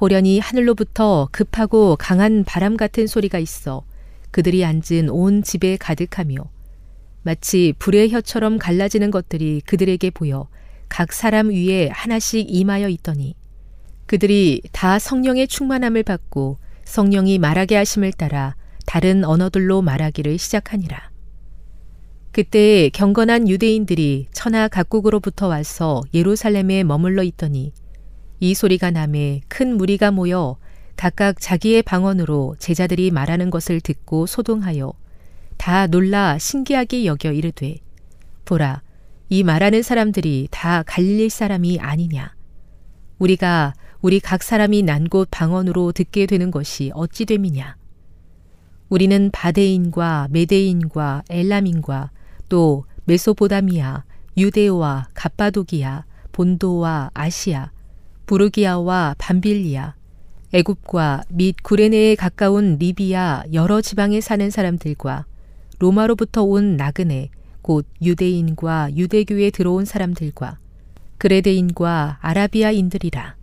호련히 0.00 0.38
하늘로부터 0.38 1.28
급하고 1.32 1.96
강한 1.96 2.44
바람 2.44 2.78
같은 2.78 3.06
소리가 3.06 3.38
있어 3.38 3.84
그들이 4.30 4.64
앉은 4.64 5.10
온 5.10 5.42
집에 5.42 5.76
가득하며 5.76 6.36
마치 7.22 7.74
불의 7.78 8.12
혀처럼 8.12 8.56
갈라지는 8.56 9.10
것들이 9.10 9.60
그들에게 9.66 10.08
보여 10.12 10.48
각 10.88 11.12
사람 11.12 11.50
위에 11.50 11.90
하나씩 11.92 12.46
임하여 12.48 12.88
있더니 12.88 13.34
그들이 14.06 14.62
다 14.72 14.98
성령의 14.98 15.46
충만함을 15.46 16.04
받고 16.04 16.56
성령이 16.86 17.36
말하게 17.38 17.76
하심을 17.76 18.12
따라 18.14 18.56
다른 18.90 19.24
언어들로 19.24 19.82
말하기를 19.82 20.36
시작하니라. 20.36 21.12
그때 22.32 22.88
경건한 22.88 23.48
유대인들이 23.48 24.26
천하 24.32 24.66
각국으로부터 24.66 25.46
와서 25.46 26.02
예루살렘에 26.12 26.82
머물러 26.82 27.22
있더니 27.22 27.72
이 28.40 28.52
소리가 28.52 28.90
남에 28.90 29.42
큰 29.46 29.76
무리가 29.76 30.10
모여 30.10 30.56
각각 30.96 31.36
자기의 31.38 31.84
방언으로 31.84 32.56
제자들이 32.58 33.12
말하는 33.12 33.50
것을 33.50 33.80
듣고 33.80 34.26
소동하여 34.26 34.92
다 35.56 35.86
놀라 35.86 36.36
신기하게 36.38 37.04
여겨 37.04 37.30
이르되 37.30 37.76
보라 38.44 38.82
이 39.28 39.44
말하는 39.44 39.84
사람들이 39.84 40.48
다 40.50 40.82
갈릴리 40.84 41.28
사람이 41.28 41.78
아니냐 41.78 42.34
우리가 43.20 43.72
우리 44.00 44.18
각 44.18 44.42
사람이 44.42 44.82
난 44.82 45.06
곳 45.06 45.28
방언으로 45.30 45.92
듣게 45.92 46.26
되는 46.26 46.50
것이 46.50 46.90
어찌 46.92 47.24
됨이냐 47.24 47.78
우리는 48.90 49.30
바데인과 49.30 50.28
메데인과 50.30 51.22
엘람인과 51.30 52.10
또 52.48 52.84
메소보다미아 53.04 54.04
유데오와 54.36 55.08
갑바도기아 55.14 56.04
본도와 56.32 57.10
아시아 57.14 57.70
부르기아와 58.26 59.14
밤빌리아, 59.18 59.94
애굽과 60.52 61.22
및 61.30 61.56
구레네에 61.62 62.14
가까운 62.14 62.76
리비아 62.78 63.44
여러 63.52 63.80
지방에 63.80 64.20
사는 64.20 64.50
사람들과 64.50 65.26
로마로부터 65.78 66.44
온 66.44 66.76
나그네, 66.76 67.30
곧 67.62 67.86
유대인과 68.02 68.96
유대교에 68.96 69.50
들어온 69.50 69.84
사람들과 69.84 70.58
그레데인과 71.18 72.18
아라비아인들이라. 72.20 73.39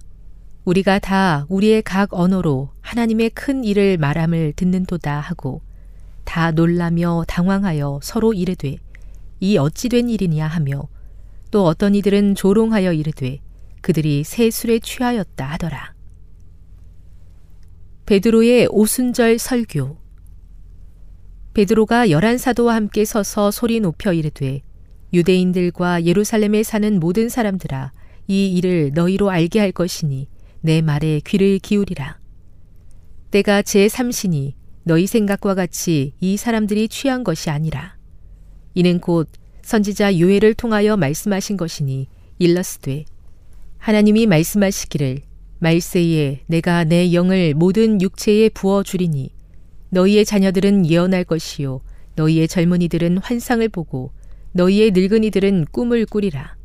우리가 0.68 1.00
다 1.00 1.46
우리의 1.48 1.82
각 1.82 2.14
언어로 2.14 2.72
하나님의 2.82 3.30
큰 3.30 3.64
일을 3.64 3.98
말함을 3.98 4.52
듣는도다 4.58 5.22
하고 5.22 5.62
다 6.26 6.52
놀라며 6.52 7.24
당황하여 7.26 8.02
서로 8.04 8.34
이르되 8.34 8.76
이 9.40 9.58
어찌 9.58 9.88
된 9.88 10.10
일이냐 10.10 10.46
하며 10.46 10.90
또 11.52 11.64
어떤 11.64 11.96
이들은 11.96 12.36
조롱하여 12.36 12.92
이르되 12.92 13.40
그들이 13.80 14.26
새 14.26 14.52
술에 14.52 14.80
취하였다 14.80 15.46
하더라. 15.46 15.94
베드로의 18.06 18.68
오순절 18.70 19.40
설교 19.40 19.98
베드로가 21.54 22.10
열한 22.10 22.38
사도와 22.38 22.76
함께 22.76 23.06
서서 23.06 23.52
소리 23.52 23.80
높여 23.80 24.12
이르되 24.12 24.64
유대인들과 25.14 26.04
예루살렘에 26.04 26.64
사는 26.64 27.00
모든 27.00 27.30
사람들아 27.30 27.94
이 28.28 28.58
일을 28.58 28.92
너희로 28.94 29.30
알게 29.30 29.62
할 29.62 29.72
것이니 29.72 30.28
내 30.62 30.82
말에 30.82 31.22
귀를 31.26 31.60
기울이라. 31.60 32.20
때가 33.32 33.62
제 33.62 33.88
삼신이 33.88 34.56
너희 34.84 35.06
생각과 35.06 35.54
같이 35.54 36.14
이 36.20 36.38
사람들이 36.38 36.88
취한 36.88 37.24
것이 37.24 37.50
아니라 37.50 37.98
이는 38.74 39.00
곧 39.00 39.30
선지자 39.62 40.18
요엘을 40.20 40.54
통하여 40.54 40.96
말씀하신 40.96 41.58
것이니 41.58 42.08
일러스되 42.40 43.06
하나님이 43.78 44.28
말씀하시기를 44.28 45.22
말세에 45.60 46.44
내가 46.48 46.84
내 46.86 47.14
영을 47.14 47.54
모든 47.54 48.02
육체에 48.02 48.50
부어 48.50 48.84
주리니 48.84 49.32
너희의 49.90 50.26
자녀들은 50.26 50.90
예언할 50.90 51.24
것이요 51.26 51.82
너희의 52.16 52.48
젊은이들은 52.48 53.20
환상을 53.20 53.68
보고 53.70 54.12
너희의 54.54 54.92
늙은이들은 54.92 55.66
꿈을 55.72 56.06
꾸리라 56.06 56.57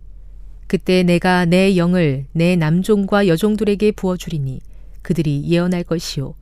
그때 0.72 1.02
내가 1.02 1.44
내 1.44 1.76
영을 1.76 2.24
내 2.32 2.56
남종과 2.56 3.26
여종들에게 3.26 3.92
부어 3.92 4.16
주리니 4.16 4.60
그들이 5.02 5.44
예언할 5.44 5.84
것이요 5.84 6.34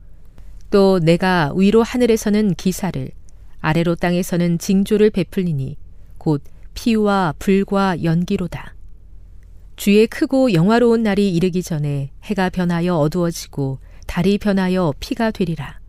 또 0.69 0.99
내가 0.99 1.51
위로 1.53 1.83
하늘에서는 1.83 2.53
기사를 2.53 3.11
아래로 3.59 3.95
땅에서는 3.95 4.57
징조를 4.57 5.09
베풀리니 5.09 5.75
곧 6.17 6.41
피와 6.75 7.33
불과 7.39 8.01
연기로다. 8.01 8.73
주의 9.75 10.07
크고 10.07 10.53
영화로운 10.53 11.03
날이 11.03 11.35
이르기 11.35 11.61
전에 11.61 12.11
해가 12.23 12.51
변하여 12.51 12.95
어두워지고 12.95 13.79
달이 14.07 14.37
변하여 14.37 14.93
피가 15.01 15.31
되리라. 15.31 15.81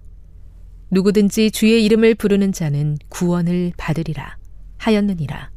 누구든지 0.91 1.53
주의 1.53 1.85
이름을 1.85 2.17
부르는 2.17 2.51
자는 2.51 2.99
구원을 3.09 3.73
받으리라 3.77 4.37
하였느니라. 4.79 5.53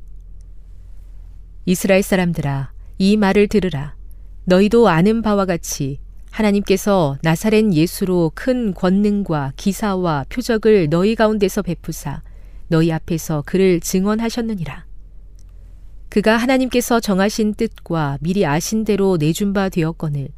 이스라엘 1.66 2.04
사람들아 2.04 2.75
이 2.98 3.18
말을 3.18 3.48
들으라. 3.48 3.96
너희도 4.46 4.88
아는 4.88 5.22
바와 5.22 5.46
같이 5.46 6.00
하나님께서 6.32 7.18
나사렛 7.22 7.74
예수로 7.74 8.32
큰 8.36 8.74
권능과 8.74 9.54
기사와 9.58 10.26
표적을 10.30 10.90
너희 10.90 11.16
가운데서 11.16 11.62
베푸사 11.62 12.22
너희 12.68 12.92
앞에서 12.92 13.44
그를 13.46 13.80
증언하셨느니라. 13.80 14.86
그가 16.10 16.38
하나님께서 16.38 17.02
정하신 17.02 17.56
뜻과 17.56 18.20
미리 18.22 18.46
아신 18.46 18.86
대로 18.86 19.18
내준 19.18 19.52
바 19.52 19.68
되었거늘 19.68 20.30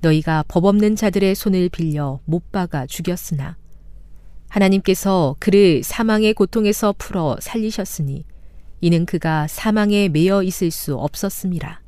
너희가 0.00 0.44
법 0.48 0.64
없는 0.64 0.96
자들의 0.96 1.34
손을 1.36 1.68
빌려 1.68 2.20
못 2.24 2.50
박아 2.50 2.86
죽였으나 2.86 3.56
하나님께서 4.48 5.36
그를 5.38 5.82
사망의 5.84 6.34
고통에서 6.34 6.94
풀어 6.98 7.36
살리셨으니 7.40 8.24
이는 8.80 9.06
그가 9.06 9.46
사망에 9.46 10.08
매여 10.08 10.42
있을 10.42 10.70
수 10.72 10.96
없었음이라. 10.96 11.80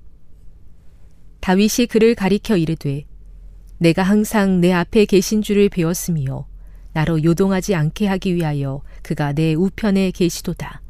다윗이 1.43 1.88
그를 1.90 2.14
가리켜 2.14 2.57
이르되 2.57 3.05
내가 3.78 4.05
항상 4.05 4.61
내 4.61 4.72
앞에 4.72 5.07
계신 5.07 5.43
줄을 5.43 5.68
배웠으며 5.68 6.47
나로 6.93 7.24
요동하지 7.24 7.74
않게 7.74 8.07
하기 8.07 8.36
위하여 8.36 8.82
그가 9.03 9.32
내 9.32 9.55
우편에 9.55 10.12
계시도다. 10.12 10.82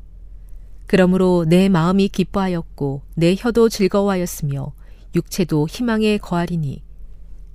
그러므로 0.87 1.47
내 1.49 1.71
마음이 1.71 2.09
기뻐하였고 2.09 3.01
내 3.15 3.35
혀도 3.35 3.71
즐거워하였으며 3.71 4.75
육체도 5.15 5.69
희망에 5.69 6.19
거하리니 6.19 6.83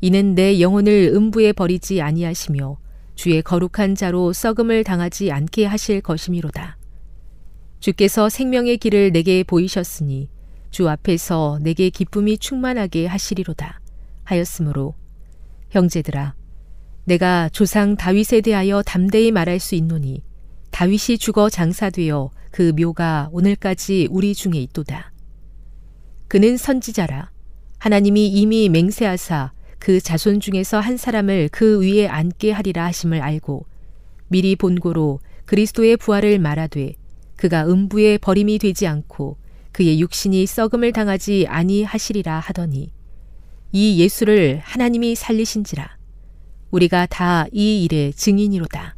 이는 0.01 0.33
내 0.33 0.59
영혼을 0.59 1.11
음부에 1.13 1.53
버리지 1.53 2.01
아니하시며 2.01 2.79
주의 3.13 3.43
거룩한 3.43 3.93
자로 3.93 4.33
썩음을 4.33 4.83
당하지 4.83 5.31
않게 5.31 5.65
하실 5.65 6.01
것이미로다. 6.01 6.77
주께서 7.79 8.27
생명의 8.27 8.77
길을 8.77 9.11
내게 9.11 9.43
보이셨으니 9.43 10.29
주 10.70 10.89
앞에서 10.89 11.59
내게 11.61 11.89
기쁨이 11.89 12.38
충만하게 12.38 13.07
하시리로다 13.07 13.80
하였으므로 14.24 14.95
형제들아 15.70 16.36
내가 17.05 17.49
조상 17.49 17.95
다윗에 17.95 18.41
대하여 18.41 18.82
담대히 18.82 19.32
말할 19.32 19.59
수 19.59 19.76
있노니 19.76 20.24
다윗이 20.72 21.18
죽어 21.20 21.49
장사되어 21.49 22.32
그 22.51 22.74
묘가 22.78 23.30
오늘까지 23.32 24.07
우리 24.11 24.34
중에 24.34 24.53
있도다. 24.61 25.11
그는 26.28 26.57
선지자라 26.57 27.32
하나님이 27.80 28.28
이미 28.28 28.68
맹세하사 28.70 29.53
그 29.80 30.01
자손 30.01 30.39
중에서 30.39 30.80
한 30.80 30.97
사람을 30.97 31.49
그 31.51 31.80
위에 31.82 32.07
앉게 32.07 32.51
하리라 32.51 32.86
하심을 32.86 33.22
알고 33.22 33.65
미리 34.28 34.55
본고로 34.55 35.20
그리스도의 35.45 35.97
부활을 35.97 36.39
말하되 36.39 36.95
그가 37.38 37.68
음부에 37.68 38.18
버림이 38.18 38.59
되지 38.59 38.88
않고 38.88 39.38
그의 39.78 39.99
육신이 39.99 40.47
썩음을 40.47 40.91
당하지 40.91 41.45
아니하시리라 41.47 42.39
하더니 42.39 42.91
이 43.71 43.99
예수를 43.99 44.59
하나님이 44.63 45.13
살리신지라 45.13 45.97
우리가 46.71 47.05
다 47.05 47.45
이 47.51 47.84
일의 47.84 48.11
증인이로다. 48.13 48.95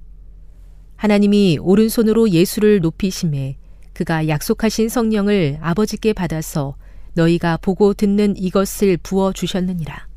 하나님이 0.96 1.58
오른손으로 1.62 2.30
예수를 2.30 2.80
높이심에 2.80 3.58
그가 3.92 4.30
약속하신 4.30 4.88
성령을 4.88 5.58
아버지께 5.60 6.14
받아서 6.14 6.78
너희가 7.14 7.58
보고 7.58 7.94
듣는 7.94 8.38
이것을 8.38 8.96
부어 9.04 9.34
주셨느니라. 9.34 10.08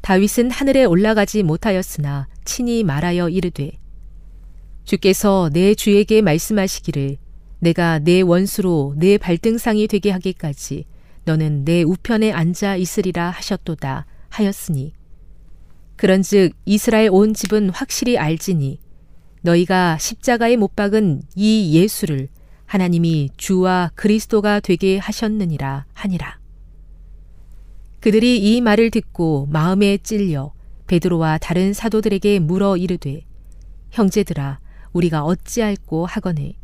다윗은 0.00 0.52
하늘에 0.52 0.84
올라가지 0.84 1.42
못하였으나 1.42 2.28
친히 2.44 2.84
말하여 2.84 3.28
이르되 3.28 3.72
주께서 4.84 5.50
내 5.52 5.74
주에게 5.74 6.22
말씀하시기를 6.22 7.16
내가 7.60 7.98
내 7.98 8.20
원수로 8.20 8.94
내 8.96 9.18
발등상이 9.18 9.86
되게 9.86 10.10
하기까지 10.10 10.84
너는 11.24 11.64
내 11.64 11.82
우편에 11.82 12.32
앉아 12.32 12.76
있으리라 12.76 13.30
하셨도다 13.30 14.06
하였으니 14.30 14.94
그런즉 15.96 16.54
이스라엘 16.64 17.10
온 17.12 17.34
집은 17.34 17.70
확실히 17.70 18.16
알지니 18.16 18.80
너희가 19.42 19.98
십자가에 19.98 20.56
못 20.56 20.74
박은 20.74 21.22
이 21.34 21.74
예수를 21.74 22.28
하나님이 22.66 23.30
주와 23.36 23.90
그리스도가 23.94 24.60
되게 24.60 24.96
하셨느니라 24.98 25.86
하니라. 25.92 26.38
그들이 28.00 28.38
이 28.38 28.60
말을 28.60 28.90
듣고 28.90 29.46
마음에 29.50 29.98
찔려 29.98 30.52
베드로와 30.86 31.38
다른 31.38 31.72
사도들에게 31.72 32.38
물어 32.38 32.76
이르되 32.76 33.26
형제들아 33.90 34.60
우리가 34.92 35.24
어찌할꼬 35.24 36.06
하거늘 36.06 36.54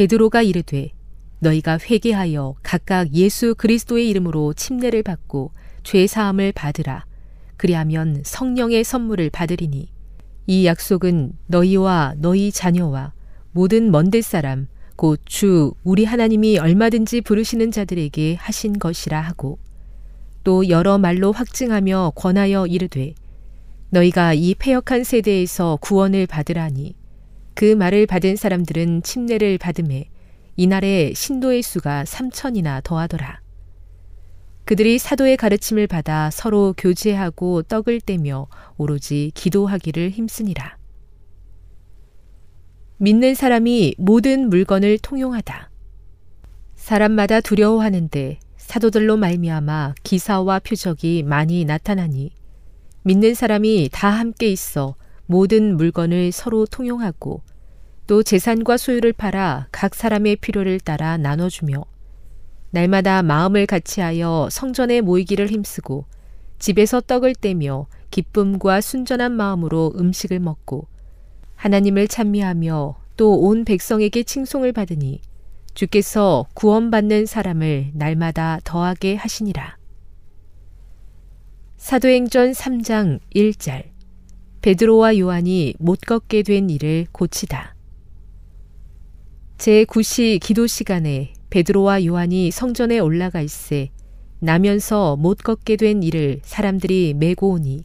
베드로가 0.00 0.40
이르되 0.40 0.92
너희가 1.40 1.78
회개하여 1.78 2.54
각각 2.62 3.12
예수 3.12 3.54
그리스도의 3.54 4.08
이름으로 4.08 4.54
침례를 4.54 5.02
받고 5.02 5.52
죄 5.82 6.06
사함을 6.06 6.52
받으라. 6.52 7.04
그리하면 7.58 8.22
성령의 8.24 8.82
선물을 8.82 9.28
받으리니. 9.28 9.90
이 10.46 10.64
약속은 10.64 11.32
너희와 11.48 12.14
너희 12.16 12.50
자녀와 12.50 13.12
모든 13.52 13.90
먼데 13.90 14.22
사람 14.22 14.68
곧 14.96 15.20
주 15.26 15.74
우리 15.84 16.06
하나님이 16.06 16.56
얼마든지 16.56 17.20
부르시는 17.20 17.70
자들에게 17.70 18.36
하신 18.36 18.78
것이라 18.78 19.20
하고 19.20 19.58
또 20.44 20.70
여러 20.70 20.96
말로 20.96 21.30
확증하며 21.30 22.12
권하여 22.14 22.66
이르되 22.66 23.12
너희가 23.90 24.32
이 24.32 24.54
패역한 24.54 25.04
세대에서 25.04 25.76
구원을 25.82 26.26
받으라니 26.26 26.94
그 27.54 27.74
말을 27.74 28.06
받은 28.06 28.36
사람들은 28.36 29.02
침례를 29.02 29.58
받음에 29.58 30.08
이날에 30.56 31.12
신도의 31.14 31.62
수가 31.62 32.04
삼천이나 32.04 32.80
더하더라. 32.82 33.40
그들이 34.64 34.98
사도의 34.98 35.36
가르침을 35.36 35.86
받아 35.86 36.30
서로 36.30 36.74
교제하고 36.76 37.62
떡을 37.62 38.00
떼며 38.00 38.46
오로지 38.76 39.32
기도하기를 39.34 40.10
힘쓰니라. 40.10 40.76
믿는 42.98 43.34
사람이 43.34 43.94
모든 43.98 44.48
물건을 44.48 44.98
통용하다. 44.98 45.70
사람마다 46.76 47.40
두려워하는데 47.40 48.38
사도들로 48.56 49.16
말미암아 49.16 49.94
기사와 50.02 50.60
표적이 50.60 51.24
많이 51.24 51.64
나타나니 51.64 52.32
믿는 53.02 53.34
사람이 53.34 53.88
다 53.90 54.10
함께 54.10 54.50
있어 54.50 54.94
모든 55.30 55.76
물건을 55.76 56.32
서로 56.32 56.66
통용하고 56.66 57.42
또 58.08 58.24
재산과 58.24 58.76
소유를 58.76 59.12
팔아 59.12 59.68
각 59.70 59.94
사람의 59.94 60.34
필요를 60.36 60.80
따라 60.80 61.16
나눠주며 61.18 61.84
날마다 62.70 63.22
마음을 63.22 63.66
같이하여 63.66 64.48
성전에 64.50 65.00
모이기를 65.02 65.46
힘쓰고 65.46 66.06
집에서 66.58 67.00
떡을 67.00 67.36
떼며 67.36 67.86
기쁨과 68.10 68.80
순전한 68.80 69.30
마음으로 69.30 69.92
음식을 69.96 70.40
먹고 70.40 70.88
하나님을 71.54 72.08
찬미하며 72.08 72.96
또 73.16 73.36
온 73.36 73.64
백성에게 73.64 74.24
칭송을 74.24 74.72
받으니 74.72 75.20
주께서 75.74 76.46
구원받는 76.54 77.26
사람을 77.26 77.92
날마다 77.94 78.58
더하게 78.64 79.14
하시니라. 79.14 79.76
사도행전 81.76 82.50
3장 82.50 83.20
1절 83.32 83.99
베드로와 84.62 85.16
요한이 85.16 85.72
못 85.78 86.00
걷게 86.00 86.42
된 86.42 86.68
일을 86.68 87.06
고치다. 87.12 87.74
제9시 89.56 90.38
기도 90.38 90.66
시간에 90.66 91.32
베드로와 91.48 92.04
요한이 92.04 92.50
성전에 92.50 92.98
올라가 92.98 93.40
있세 93.40 93.88
나면서 94.38 95.16
못 95.16 95.38
걷게 95.38 95.76
된 95.76 96.02
이를 96.02 96.40
사람들이 96.42 97.14
메고 97.14 97.52
오니 97.52 97.84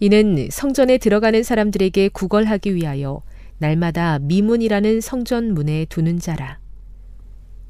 이는 0.00 0.48
성전에 0.50 0.96
들어가는 0.96 1.42
사람들에게 1.42 2.08
구걸하기 2.08 2.74
위하여 2.74 3.22
날마다 3.58 4.18
미문이라는 4.18 5.02
성전 5.02 5.52
문에 5.52 5.84
두는 5.90 6.20
자라. 6.20 6.58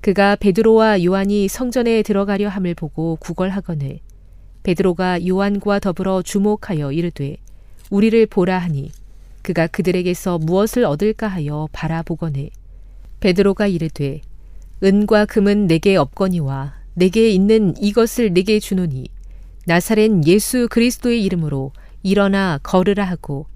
그가 0.01 0.37
베드로와 0.37 1.03
요한이 1.03 1.49
성전에 1.49 2.03
들어가려 2.03 2.49
함을 2.49 2.77
보고 2.77 3.17
구걸하거늘 3.17 3.99
베드로가 4.63 5.27
요한과 5.27 5.81
더불어 5.81 6.23
주목하여 6.23 6.93
이르되 6.93 7.39
우리를 7.91 8.27
보라 8.27 8.59
하니 8.59 8.91
그가 9.43 9.67
그들에게서 9.67 10.39
무엇을 10.39 10.85
얻을까 10.85 11.27
하여 11.27 11.69
바라보거늘. 11.73 12.51
베드로가 13.21 13.67
이르되 13.67 14.21
은과 14.83 15.27
금은 15.27 15.67
내게 15.67 15.97
없거니와 15.97 16.75
내게 16.95 17.31
있는 17.31 17.75
이것을 17.81 18.33
내게 18.33 18.61
주노니 18.61 19.09
나사렛 19.67 20.27
예수 20.27 20.69
그리스도의 20.71 21.23
이름으로 21.25 21.73
일어나 22.03 22.59
걸으라 22.63 23.05
하고 23.05 23.47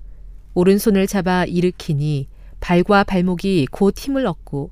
오른손을 0.55 1.07
잡아 1.07 1.45
일으키니 1.45 2.29
발과 2.61 3.05
발목이 3.05 3.69
곧 3.71 3.99
힘을 3.99 4.27
얻고 4.27 4.71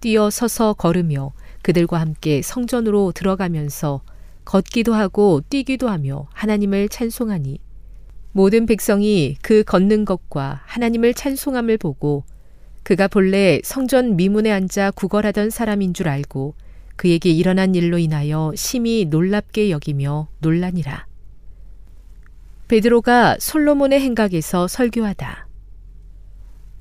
뛰어 0.00 0.30
서서 0.30 0.74
걸으며 0.74 1.32
그들과 1.62 1.98
함께 2.00 2.42
성전으로 2.42 3.12
들어가면서 3.12 4.02
걷기도 4.44 4.94
하고 4.94 5.40
뛰기도 5.48 5.88
하며 5.88 6.28
하나님을 6.32 6.88
찬송하니 6.88 7.58
모든 8.36 8.66
백성이 8.66 9.38
그 9.40 9.64
걷는 9.64 10.04
것과 10.04 10.60
하나님을 10.66 11.14
찬송함을 11.14 11.78
보고 11.78 12.22
그가 12.82 13.08
본래 13.08 13.62
성전 13.64 14.14
미문에 14.14 14.52
앉아 14.52 14.90
구걸하던 14.90 15.48
사람인 15.48 15.94
줄 15.94 16.06
알고 16.06 16.54
그에게 16.96 17.30
일어난 17.30 17.74
일로 17.74 17.96
인하여 17.96 18.52
심히 18.54 19.06
놀랍게 19.06 19.70
여기며 19.70 20.28
논란이라. 20.40 21.06
베드로가 22.68 23.38
솔로몬의 23.40 24.00
행각에서 24.00 24.68
설교하다. 24.68 25.48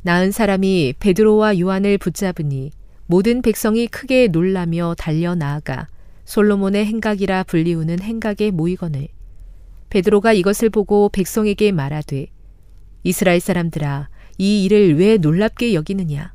나은 0.01 0.31
사람이 0.31 0.95
베드로와 0.99 1.57
요한을 1.57 1.99
붙잡으니 1.99 2.71
모든 3.05 3.41
백성이 3.41 3.87
크게 3.87 4.27
놀라며 4.27 4.93
달려 4.97 5.35
나아가 5.35 5.87
솔로몬의 6.25 6.85
행각이라 6.85 7.43
불리우는 7.43 8.01
행각에 8.01 8.51
모이거늘 8.51 9.14
베드로가 9.89 10.33
이것을 10.33 10.69
보고 10.69 11.09
백성에게 11.09 11.71
말하되 11.71 12.27
이스라엘 13.03 13.39
사람들아 13.39 14.09
이 14.37 14.65
일을 14.65 14.97
왜 14.97 15.17
놀랍게 15.17 15.73
여기느냐 15.73 16.33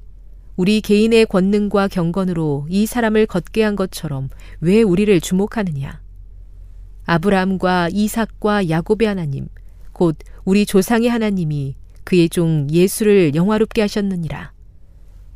우리 0.56 0.80
개인의 0.80 1.26
권능과 1.26 1.88
경건으로 1.88 2.66
이 2.68 2.86
사람을 2.86 3.26
걷게 3.26 3.62
한 3.62 3.76
것처럼 3.76 4.28
왜 4.60 4.82
우리를 4.82 5.20
주목하느냐 5.20 6.00
아브라함과 7.06 7.88
이삭과 7.92 8.68
야곱의 8.68 9.08
하나님 9.08 9.48
곧 9.92 10.16
우리 10.44 10.64
조상의 10.64 11.08
하나님이 11.08 11.76
그의 12.04 12.28
종 12.28 12.66
예수를 12.70 13.34
영화롭게 13.34 13.82
하셨느니라. 13.82 14.52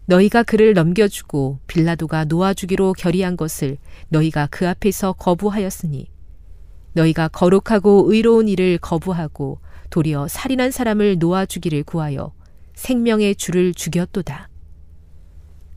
너희가 0.07 0.43
그를 0.43 0.75
넘겨주고 0.75 1.61
빌라도가 1.67 2.25
놓아주기로 2.25 2.95
결의한 2.95 3.37
것을 3.37 3.79
너희가 4.09 4.49
그 4.51 4.69
앞에서 4.69 5.13
거부하였으니 5.13 6.09
너희가 6.95 7.29
거룩하고 7.29 8.07
의로운 8.13 8.49
일을 8.49 8.79
거부하고 8.79 9.61
도리어 9.91 10.29
살인한 10.29 10.71
사람을 10.71 11.19
놓아 11.19 11.47
주기를 11.47 11.85
구하여 11.85 12.33
생명의 12.75 13.37
주를 13.37 13.75
죽였도다. 13.75 14.49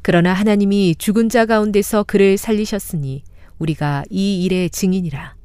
그러나 0.02 0.34
하나님이 0.34 0.96
죽은 0.98 1.30
자 1.30 1.46
가운데서 1.46 2.04
그를 2.04 2.38
살리셨으니 2.38 3.24
우리가 3.60 4.06
이 4.10 4.44
일의 4.44 4.70
증인이라. 4.70 5.36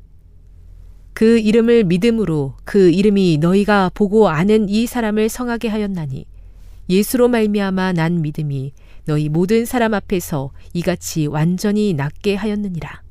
그 1.14 1.38
이름을 1.38 1.84
믿음으로 1.84 2.54
그 2.64 2.90
이름이 2.90 3.38
너희가 3.38 3.90
보고 3.92 4.28
아는 4.28 4.68
이 4.68 4.86
사람을 4.86 5.28
성하게 5.28 5.68
하였나니 5.68 6.26
예수로 6.88 7.28
말미암아 7.28 7.92
난 7.92 8.22
믿음이 8.22 8.72
너희 9.04 9.28
모든 9.28 9.64
사람 9.64 9.94
앞에서 9.94 10.52
이같이 10.72 11.26
완전히 11.26 11.92
낫게 11.92 12.34
하였느니라. 12.34 13.02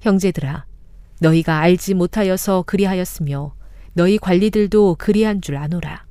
형제들아, 0.00 0.66
너희가 1.20 1.60
알지 1.60 1.94
못하여서 1.94 2.64
그리하였으며 2.66 3.54
너희 3.94 4.18
관리들도 4.18 4.96
그리한 4.98 5.40
줄 5.40 5.56
아노라. 5.56 6.04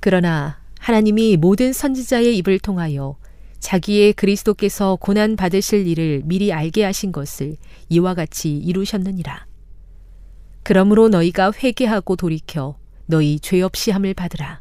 그러나 0.00 0.60
하나님이 0.78 1.36
모든 1.36 1.72
선지자의 1.72 2.36
입을 2.38 2.58
통하여 2.58 3.16
자기의 3.58 4.12
그리스도께서 4.12 4.96
고난 5.00 5.36
받으실 5.36 5.86
일을 5.86 6.22
미리 6.24 6.52
알게 6.52 6.84
하신 6.84 7.12
것을 7.12 7.56
이와 7.88 8.14
같이 8.14 8.56
이루셨느니라. 8.56 9.46
그러므로 10.62 11.08
너희가 11.08 11.52
회개하고 11.52 12.16
돌이켜 12.16 12.76
너희 13.06 13.38
죄 13.40 13.60
없이 13.62 13.90
함을 13.90 14.14
받으라. 14.14 14.60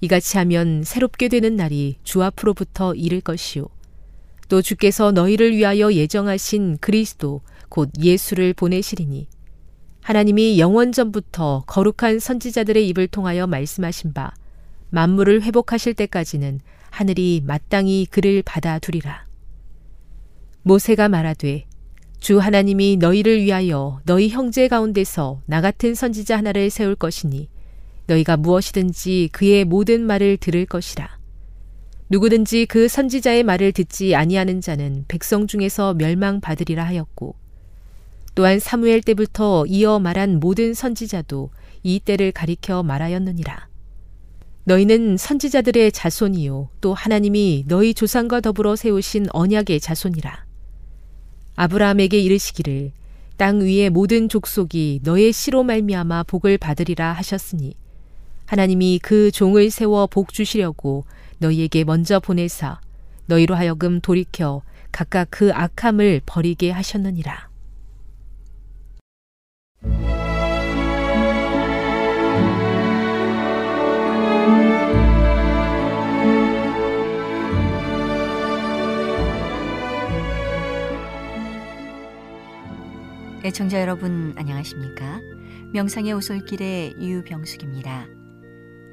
이같이 0.00 0.36
하면 0.38 0.82
새롭게 0.84 1.28
되는 1.28 1.56
날이 1.56 1.96
주 2.04 2.22
앞으로부터 2.22 2.94
이를 2.94 3.20
것이요. 3.20 3.66
또 4.48 4.60
주께서 4.60 5.12
너희를 5.12 5.56
위하여 5.56 5.92
예정하신 5.92 6.78
그리스도 6.80 7.40
곧 7.74 7.90
예수를 7.98 8.54
보내시리니 8.54 9.26
하나님이 10.00 10.60
영원 10.60 10.92
전부터 10.92 11.64
거룩한 11.66 12.20
선지자들의 12.20 12.86
입을 12.90 13.08
통하여 13.08 13.48
말씀하신 13.48 14.12
바 14.12 14.32
만물을 14.90 15.42
회복하실 15.42 15.94
때까지는 15.94 16.60
하늘이 16.90 17.42
마땅히 17.44 18.06
그를 18.08 18.44
받아두리라. 18.44 19.26
모세가 20.62 21.08
말하되 21.08 21.64
주 22.20 22.38
하나님이 22.38 22.98
너희를 22.98 23.42
위하여 23.42 24.00
너희 24.04 24.28
형제 24.28 24.68
가운데서 24.68 25.42
나 25.46 25.60
같은 25.60 25.96
선지자 25.96 26.38
하나를 26.38 26.70
세울 26.70 26.94
것이니 26.94 27.48
너희가 28.06 28.36
무엇이든지 28.36 29.30
그의 29.32 29.64
모든 29.64 30.02
말을 30.02 30.36
들을 30.36 30.64
것이라. 30.64 31.18
누구든지 32.08 32.66
그 32.66 32.86
선지자의 32.86 33.42
말을 33.42 33.72
듣지 33.72 34.14
아니하는 34.14 34.60
자는 34.60 35.06
백성 35.08 35.48
중에서 35.48 35.94
멸망받으리라 35.94 36.84
하였고 36.84 37.42
또한 38.34 38.58
사무엘 38.58 39.00
때부터 39.02 39.64
이어 39.66 39.98
말한 39.98 40.40
모든 40.40 40.74
선지자도 40.74 41.50
이 41.82 42.00
때를 42.00 42.32
가리켜 42.32 42.82
말하였느니라. 42.82 43.68
너희는 44.64 45.16
선지자들의 45.18 45.92
자손이요 45.92 46.70
또 46.80 46.94
하나님이 46.94 47.64
너희 47.68 47.94
조상과 47.94 48.40
더불어 48.40 48.76
세우신 48.76 49.26
언약의 49.30 49.78
자손이라. 49.78 50.44
아브라함에게 51.56 52.18
이르시기를 52.18 52.92
땅 53.36 53.60
위의 53.60 53.90
모든 53.90 54.28
족속이 54.28 55.00
너의 55.02 55.32
씨로 55.32 55.62
말미암아 55.64 56.24
복을 56.24 56.58
받으리라 56.58 57.12
하셨으니 57.12 57.74
하나님이 58.46 59.00
그 59.02 59.30
종을 59.30 59.70
세워 59.70 60.06
복 60.06 60.32
주시려고 60.32 61.04
너희에게 61.38 61.84
먼저 61.84 62.20
보내사 62.20 62.80
너희로 63.26 63.54
하여금 63.54 64.00
돌이켜 64.00 64.62
각각 64.92 65.28
그 65.30 65.52
악함을 65.52 66.22
버리게 66.26 66.70
하셨느니라. 66.70 67.53
애청자 83.44 83.78
여러분 83.78 84.32
안녕하십니까? 84.36 85.20
명상의 85.74 86.14
오솔길의 86.14 86.94
유병숙입니다. 86.98 88.06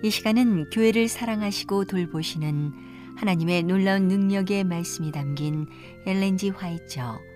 이 0.03 0.09
시간은 0.09 0.69
교회를 0.71 1.07
사랑하시고 1.07 1.85
돌보시는 1.85 2.73
하나님의 3.15 3.63
놀라운 3.63 4.09
능력의 4.09 4.65
말씀이 4.65 5.13
담긴 5.13 5.67
엘렌지 6.05 6.49
화이처 6.49 7.30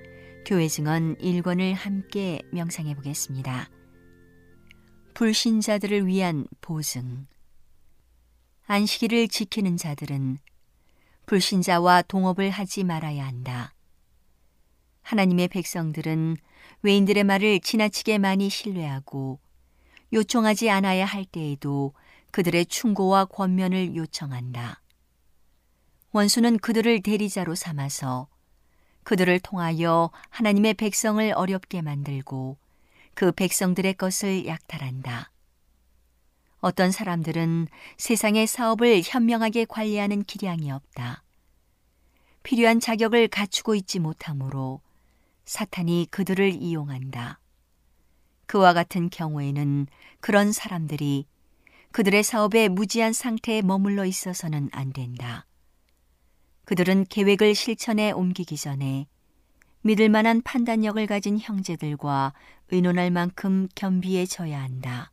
교회 0.46 0.68
증언 0.68 1.16
1권을 1.16 1.74
함께 1.74 2.39
명상해 2.52 2.93
보겠습니다. 2.93 3.68
불신자들을 5.16 6.06
위한 6.06 6.46
보증 6.62 7.26
안식일을 8.68 9.28
지키는 9.28 9.76
자들은 9.76 10.38
불신자와 11.26 12.04
동업을 12.04 12.52
하지 12.52 12.84
말아야 12.84 13.26
한다. 13.26 13.74
하나님의 15.02 15.48
백성들은 15.48 16.38
외인들의 16.84 17.24
말을 17.24 17.60
지나치게 17.60 18.20
많이 18.20 18.48
신뢰하고 18.48 19.39
요청하지 20.14 20.70
않아야 20.70 21.06
할 21.06 21.26
때에도 21.26 21.96
그들의 22.30 22.68
충고와 22.68 23.26
권면을 23.26 23.96
요청한다. 23.96 24.84
원수는 26.12 26.60
그들을 26.60 27.02
대리자로 27.02 27.56
삼아서 27.56 28.28
그들을 29.06 29.39
통하여 29.39 30.10
하나님의 30.32 30.74
백성을 30.74 31.32
어렵게 31.34 31.82
만들고 31.82 32.58
그 33.14 33.32
백성들의 33.32 33.93
것을 33.93 34.45
약탈한다. 34.47 35.32
어떤 36.60 36.91
사람들은 36.91 37.68
세상의 37.97 38.47
사업을 38.47 39.03
현명하게 39.06 39.66
관리하는 39.66 40.24
기량이 40.24 40.72
없다. 40.72 41.22
필요한 42.41 42.80
자격을 42.80 43.28
갖추고 43.28 43.76
있지 43.76 43.99
못하므로 43.99 44.82
사탄이 45.45 46.08
그들을 46.10 46.53
이용한다. 46.62 47.39
그와 48.47 48.74
같은 48.74 49.12
경우에는 49.12 49.86
그런 50.20 50.51
사람들이 50.51 51.28
그들의 51.91 52.24
사업에 52.24 52.70
무지한 52.70 53.14
상태에 53.14 53.62
머물러 53.62 54.06
있어서는 54.06 54.70
안 54.72 54.91
된다. 54.91 55.45
그들은 56.66 57.05
계획을 57.09 57.55
실천에 57.55 58.11
옮기기 58.11 58.57
전에 58.57 59.07
믿을 59.82 60.09
만한 60.09 60.41
판단력을 60.41 61.05
가진 61.05 61.39
형제들과 61.39 62.34
의논할 62.72 63.11
만큼 63.11 63.68
겸비해져야 63.76 64.59
한다. 64.61 65.11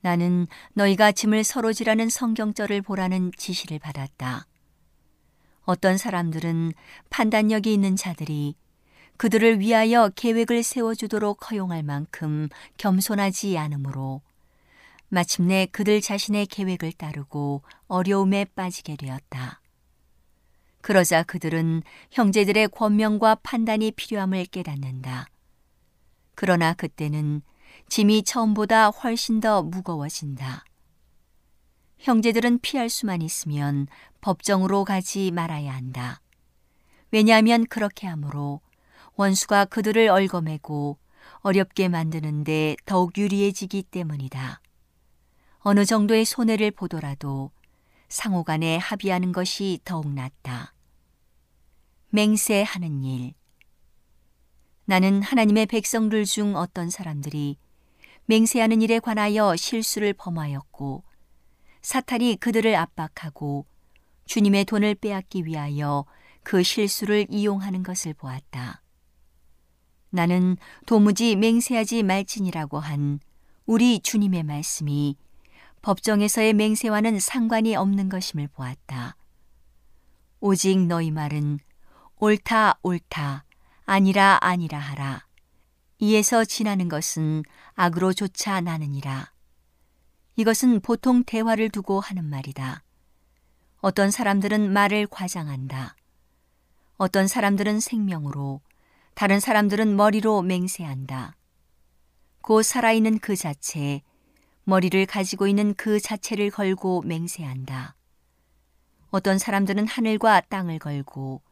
나는 0.00 0.46
너희가 0.72 1.12
짐을 1.12 1.44
서로 1.44 1.72
지라는 1.72 2.08
성경절을 2.08 2.82
보라는 2.82 3.32
지시를 3.36 3.78
받았다. 3.78 4.46
어떤 5.62 5.98
사람들은 5.98 6.72
판단력이 7.10 7.74
있는 7.74 7.96
자들이 7.96 8.54
그들을 9.16 9.60
위하여 9.60 10.10
계획을 10.14 10.62
세워주도록 10.62 11.50
허용할 11.50 11.82
만큼 11.82 12.48
겸손하지 12.78 13.58
않으므로 13.58 14.22
마침내 15.08 15.66
그들 15.66 16.00
자신의 16.00 16.46
계획을 16.46 16.92
따르고 16.92 17.62
어려움에 17.88 18.44
빠지게 18.44 18.96
되었다. 18.96 19.60
그러자 20.86 21.24
그들은 21.24 21.82
형제들의 22.12 22.68
권명과 22.68 23.38
판단이 23.42 23.90
필요함을 23.90 24.46
깨닫는다. 24.46 25.26
그러나 26.36 26.74
그때는 26.74 27.42
짐이 27.88 28.22
처음보다 28.22 28.90
훨씬 28.90 29.40
더 29.40 29.64
무거워진다. 29.64 30.62
형제들은 31.98 32.60
피할 32.60 32.88
수만 32.88 33.20
있으면 33.20 33.88
법정으로 34.20 34.84
가지 34.84 35.32
말아야 35.32 35.74
한다. 35.74 36.20
왜냐하면 37.10 37.66
그렇게 37.66 38.06
함으로 38.06 38.60
원수가 39.16 39.64
그들을 39.64 40.08
얽어매고 40.08 40.98
어렵게 41.40 41.88
만드는데 41.88 42.76
더욱 42.86 43.18
유리해지기 43.18 43.82
때문이다. 43.82 44.60
어느 45.62 45.84
정도의 45.84 46.24
손해를 46.24 46.70
보더라도 46.70 47.50
상호 48.08 48.44
간에 48.44 48.76
합의하는 48.76 49.32
것이 49.32 49.80
더욱 49.84 50.08
낫다. 50.12 50.75
맹세하는 52.10 53.02
일. 53.02 53.34
나는 54.84 55.22
하나님의 55.22 55.66
백성들 55.66 56.24
중 56.24 56.56
어떤 56.56 56.88
사람들이 56.90 57.58
맹세하는 58.26 58.82
일에 58.82 59.00
관하여 59.00 59.56
실수를 59.56 60.12
범하였고 60.12 61.02
사탄이 61.82 62.36
그들을 62.36 62.74
압박하고 62.74 63.66
주님의 64.26 64.64
돈을 64.64 64.94
빼앗기 64.96 65.44
위하여 65.44 66.04
그 66.42 66.62
실수를 66.62 67.26
이용하는 67.28 67.82
것을 67.82 68.14
보았다. 68.14 68.82
나는 70.10 70.56
도무지 70.86 71.36
맹세하지 71.36 72.04
말지니라고 72.04 72.78
한 72.78 73.20
우리 73.66 74.00
주님의 74.00 74.44
말씀이 74.44 75.16
법정에서의 75.82 76.54
맹세와는 76.54 77.18
상관이 77.20 77.74
없는 77.76 78.08
것임을 78.08 78.48
보았다. 78.48 79.16
오직 80.40 80.78
너희 80.86 81.10
말은 81.10 81.58
옳다 82.18 82.78
옳다 82.82 83.44
아니라 83.84 84.38
아니라 84.40 84.78
하라. 84.78 85.26
이에서 85.98 86.46
지나는 86.46 86.88
것은 86.88 87.42
악으로 87.74 88.14
조차 88.14 88.60
나느니라. 88.62 89.32
이것은 90.36 90.80
보통 90.80 91.24
대화를 91.24 91.68
두고 91.68 92.00
하는 92.00 92.24
말이다. 92.24 92.82
어떤 93.80 94.10
사람들은 94.10 94.72
말을 94.72 95.06
과장한다. 95.08 95.94
어떤 96.96 97.28
사람들은 97.28 97.80
생명으로, 97.80 98.62
다른 99.14 99.38
사람들은 99.38 99.94
머리로 99.96 100.40
맹세한다. 100.40 101.36
곧 102.40 102.62
살아있는 102.62 103.18
그 103.18 103.36
자체, 103.36 104.02
머리를 104.64 105.04
가지고 105.04 105.46
있는 105.46 105.74
그 105.74 106.00
자체를 106.00 106.50
걸고 106.50 107.02
맹세한다. 107.02 107.94
어떤 109.10 109.38
사람들은 109.38 109.86
하늘과 109.86 110.40
땅을 110.48 110.78
걸고 110.78 111.42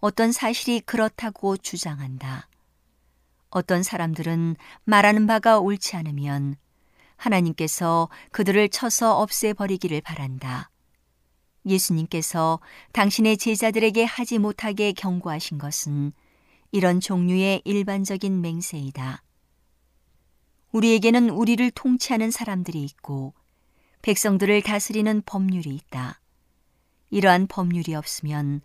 어떤 0.00 0.32
사실이 0.32 0.80
그렇다고 0.80 1.56
주장한다. 1.56 2.48
어떤 3.50 3.82
사람들은 3.82 4.56
말하는 4.84 5.26
바가 5.26 5.58
옳지 5.58 5.96
않으면 5.96 6.56
하나님께서 7.16 8.08
그들을 8.30 8.68
쳐서 8.68 9.18
없애버리기를 9.18 10.00
바란다. 10.02 10.70
예수님께서 11.66 12.60
당신의 12.92 13.36
제자들에게 13.36 14.04
하지 14.04 14.38
못하게 14.38 14.92
경고하신 14.92 15.58
것은 15.58 16.12
이런 16.70 17.00
종류의 17.00 17.62
일반적인 17.64 18.40
맹세이다. 18.40 19.22
우리에게는 20.72 21.30
우리를 21.30 21.70
통치하는 21.72 22.30
사람들이 22.30 22.84
있고 22.84 23.34
백성들을 24.02 24.62
다스리는 24.62 25.22
법률이 25.26 25.74
있다. 25.74 26.20
이러한 27.10 27.46
법률이 27.48 27.94
없으면 27.94 28.60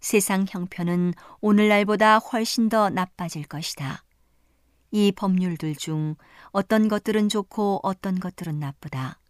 세상 0.00 0.46
형편은 0.48 1.14
오늘날보다 1.40 2.18
훨씬 2.18 2.68
더 2.68 2.90
나빠질 2.90 3.44
것이다. 3.44 4.02
이 4.90 5.12
법률들 5.12 5.76
중 5.76 6.16
어떤 6.50 6.88
것들은 6.88 7.28
좋고 7.28 7.80
어떤 7.82 8.18
것들은 8.18 8.58
나쁘다. 8.58 9.20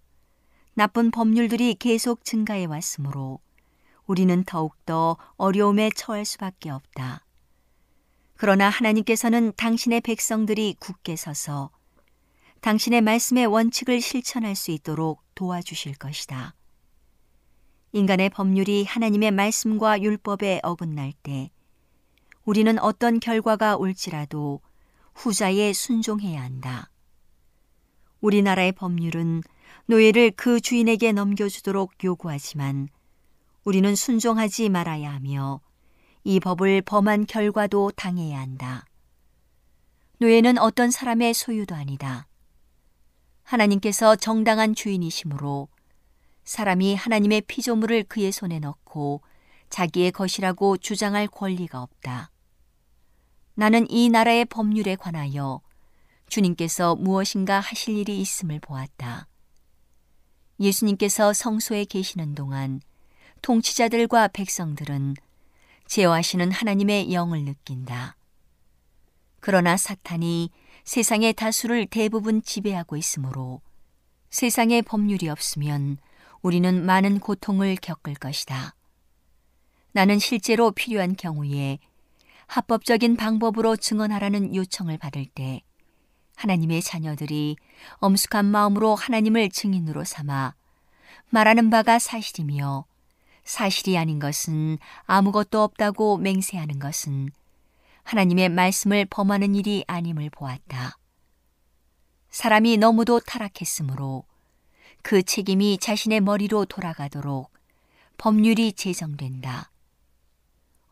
나쁜 0.75 1.11
법률들이 1.11 1.75
계속 1.75 2.25
증가해 2.25 2.65
왔으므로 2.65 3.41
우리는 4.07 4.43
더욱더 4.45 5.17
어려움에 5.37 5.91
처할 5.95 6.25
수밖에 6.25 6.71
없다. 6.71 7.25
그러나 8.37 8.71
하나님께서는 8.71 9.53
당신의 9.57 10.01
백성들이 10.01 10.77
굳게 10.81 11.17
서서 11.17 11.71
당신의 12.61 13.03
말씀의 13.03 13.47
원칙을 13.47 14.01
실천할 14.01 14.55
수 14.55 14.71
있도록 14.71 15.23
도와주실 15.35 15.97
것이다. 15.97 16.55
인간의 17.93 18.31
법률이 18.31 18.85
하나님의 18.85 19.33
말씀과 19.33 20.01
율법에 20.01 20.61
어긋날 20.63 21.13
때 21.23 21.51
우리는 22.45 22.79
어떤 22.79 23.19
결과가 23.19 23.77
올지라도 23.77 24.61
후자에 25.15 25.73
순종해야 25.73 26.43
한다. 26.43 26.91
우리나라의 28.21 28.73
법률은 28.73 29.43
노예를 29.87 30.33
그 30.37 30.61
주인에게 30.61 31.13
넘겨주도록 31.13 32.05
요구하지만 32.05 32.89
우리는 33.65 33.95
순종하지 33.97 34.69
말아야 34.69 35.13
하며 35.13 35.61
이 36.23 36.39
법을 36.39 36.83
범한 36.83 37.27
결과도 37.27 37.91
당해야 37.97 38.39
한다. 38.39 38.85
노예는 40.19 40.59
어떤 40.59 40.91
사람의 40.91 41.35
소유도 41.35 41.75
아니다. 41.75 42.27
하나님께서 43.43 44.17
정당한 44.17 44.75
주인이시므로 44.75 45.69
사람이 46.51 46.97
하나님의 46.97 47.43
피조물을 47.43 48.03
그의 48.09 48.33
손에 48.33 48.59
넣고 48.59 49.23
자기의 49.69 50.11
것이라고 50.11 50.79
주장할 50.79 51.29
권리가 51.29 51.81
없다. 51.81 52.33
나는 53.55 53.89
이 53.89 54.09
나라의 54.09 54.47
법률에 54.47 54.97
관하여 54.97 55.61
주님께서 56.27 56.97
무엇인가 56.97 57.61
하실 57.61 57.97
일이 57.97 58.21
있음을 58.21 58.59
보았다. 58.59 59.29
예수님께서 60.59 61.33
성소에 61.33 61.85
계시는 61.85 62.35
동안 62.35 62.81
통치자들과 63.43 64.27
백성들은 64.27 65.15
제어하시는 65.87 66.51
하나님의 66.51 67.13
영을 67.13 67.45
느낀다. 67.45 68.17
그러나 69.39 69.77
사탄이 69.77 70.51
세상의 70.83 71.35
다수를 71.35 71.87
대부분 71.87 72.43
지배하고 72.43 72.97
있으므로 72.97 73.61
세상의 74.31 74.83
법률이 74.83 75.29
없으면 75.29 75.99
우리는 76.43 76.85
많은 76.85 77.21
고통을 77.21 77.77
겪을 77.77 78.15
것이다. 78.15 78.75
나는 79.93 80.19
실제로 80.19 80.71
필요한 80.71 81.17
경우에 81.17 81.79
합법적인 82.47 83.17
방법으로 83.17 83.77
증언하라는 83.77 84.55
요청을 84.55 84.99
받을 84.99 85.27
때 85.27 85.63
하나님의 86.37 86.83
자녀들이 86.83 87.57
엄숙한 87.97 88.47
마음으로 88.47 88.95
하나님을 88.95 89.51
증인으로 89.51 90.05
삼아 90.05 90.55
말하는 91.29 91.71
바가 91.71 91.99
사실이며 91.99 92.87
사실이 93.45 93.99
아닌 93.99 94.19
것은 94.19 94.79
아무것도 95.05 95.63
없다고 95.63 96.19
맹세하는 96.19 96.79
것은 96.79 97.31
하나님의 98.05 98.49
말씀을 98.49 99.05
범하는 99.05 99.55
일이 99.55 99.85
아님을 99.87 100.31
보았다. 100.31 100.97
사람이 102.31 102.79
너무도 102.79 103.21
타락했으므로 103.21 104.25
그 105.03 105.23
책임이 105.23 105.79
자신의 105.79 106.21
머리로 106.21 106.67
돌아가도록 106.67 107.51
법률이 108.19 108.73
제정된다. 108.73 109.71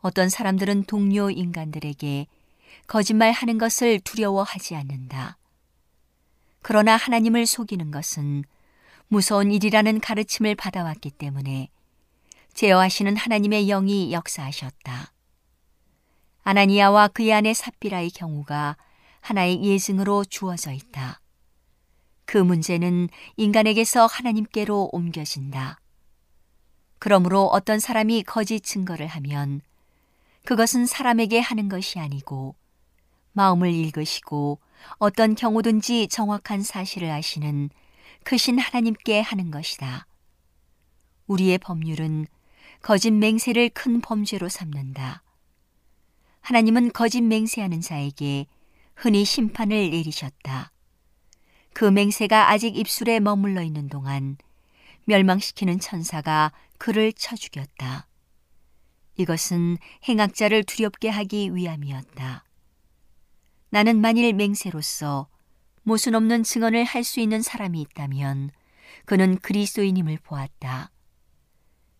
어떤 0.01 0.29
사람들은 0.29 0.85
동료 0.85 1.29
인간들에게 1.29 2.27
거짓말 2.87 3.31
하는 3.31 3.57
것을 3.57 3.99
두려워하지 3.99 4.75
않는다. 4.75 5.37
그러나 6.61 6.95
하나님을 6.95 7.45
속이는 7.45 7.91
것은 7.91 8.43
무서운 9.07 9.51
일이라는 9.51 9.99
가르침을 9.99 10.55
받아왔기 10.55 11.11
때문에 11.11 11.69
제어하시는 12.53 13.15
하나님의 13.15 13.67
영이 13.67 14.11
역사하셨다. 14.11 15.11
아나니아와 16.43 17.09
그의 17.09 17.33
아내 17.33 17.53
삽비라의 17.53 18.11
경우가 18.11 18.75
하나의 19.21 19.63
예증으로 19.63 20.25
주어져 20.25 20.71
있다. 20.71 21.19
그 22.29 22.37
문제는 22.37 23.09
인간에게서 23.37 24.05
하나님께로 24.05 24.91
옮겨진다. 24.91 25.79
그러므로 26.99 27.45
어떤 27.45 27.79
사람이 27.79 28.21
거짓 28.21 28.59
증거를 28.59 29.07
하면 29.07 29.61
그것은 30.45 30.85
사람에게 30.85 31.39
하는 31.39 31.69
것이 31.69 31.97
아니고 31.97 32.53
마음을 33.31 33.73
읽으시고 33.73 34.59
어떤 34.99 35.33
경우든지 35.33 36.07
정확한 36.09 36.61
사실을 36.61 37.09
아시는 37.09 37.71
크신 38.25 38.59
하나님께 38.59 39.21
하는 39.21 39.49
것이다. 39.49 40.05
우리의 41.25 41.57
법률은 41.57 42.27
거짓 42.83 43.09
맹세를 43.09 43.69
큰 43.69 44.01
범죄로 44.01 44.49
삼는다. 44.49 45.23
하나님은 46.41 46.91
거짓 46.93 47.21
맹세하는 47.21 47.81
자에게 47.81 48.45
흔히 48.93 49.25
심판을 49.25 49.89
내리셨다. 49.89 50.71
그 51.73 51.85
맹세가 51.85 52.49
아직 52.49 52.77
입술에 52.77 53.19
머물러 53.19 53.61
있는 53.61 53.87
동안 53.87 54.37
멸망시키는 55.05 55.79
천사가 55.79 56.51
그를 56.77 57.13
쳐 57.13 57.35
죽였다. 57.35 58.07
이것은 59.17 59.77
행악자를 60.07 60.63
두렵게 60.63 61.09
하기 61.09 61.55
위함이었다. 61.55 62.43
나는 63.69 63.99
만일 64.01 64.33
맹세로서 64.33 65.27
모순 65.83 66.15
없는 66.15 66.43
증언을 66.43 66.83
할 66.83 67.03
수 67.03 67.19
있는 67.19 67.41
사람이 67.41 67.81
있다면 67.81 68.51
그는 69.05 69.37
그리스도인임을 69.39 70.19
보았다. 70.23 70.91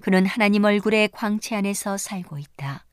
그는 0.01 0.25
하나님 0.25 0.63
얼굴의 0.63 1.09
광채 1.11 1.55
안에서 1.55 1.97
살고 1.97 2.37
있다. 2.37 2.85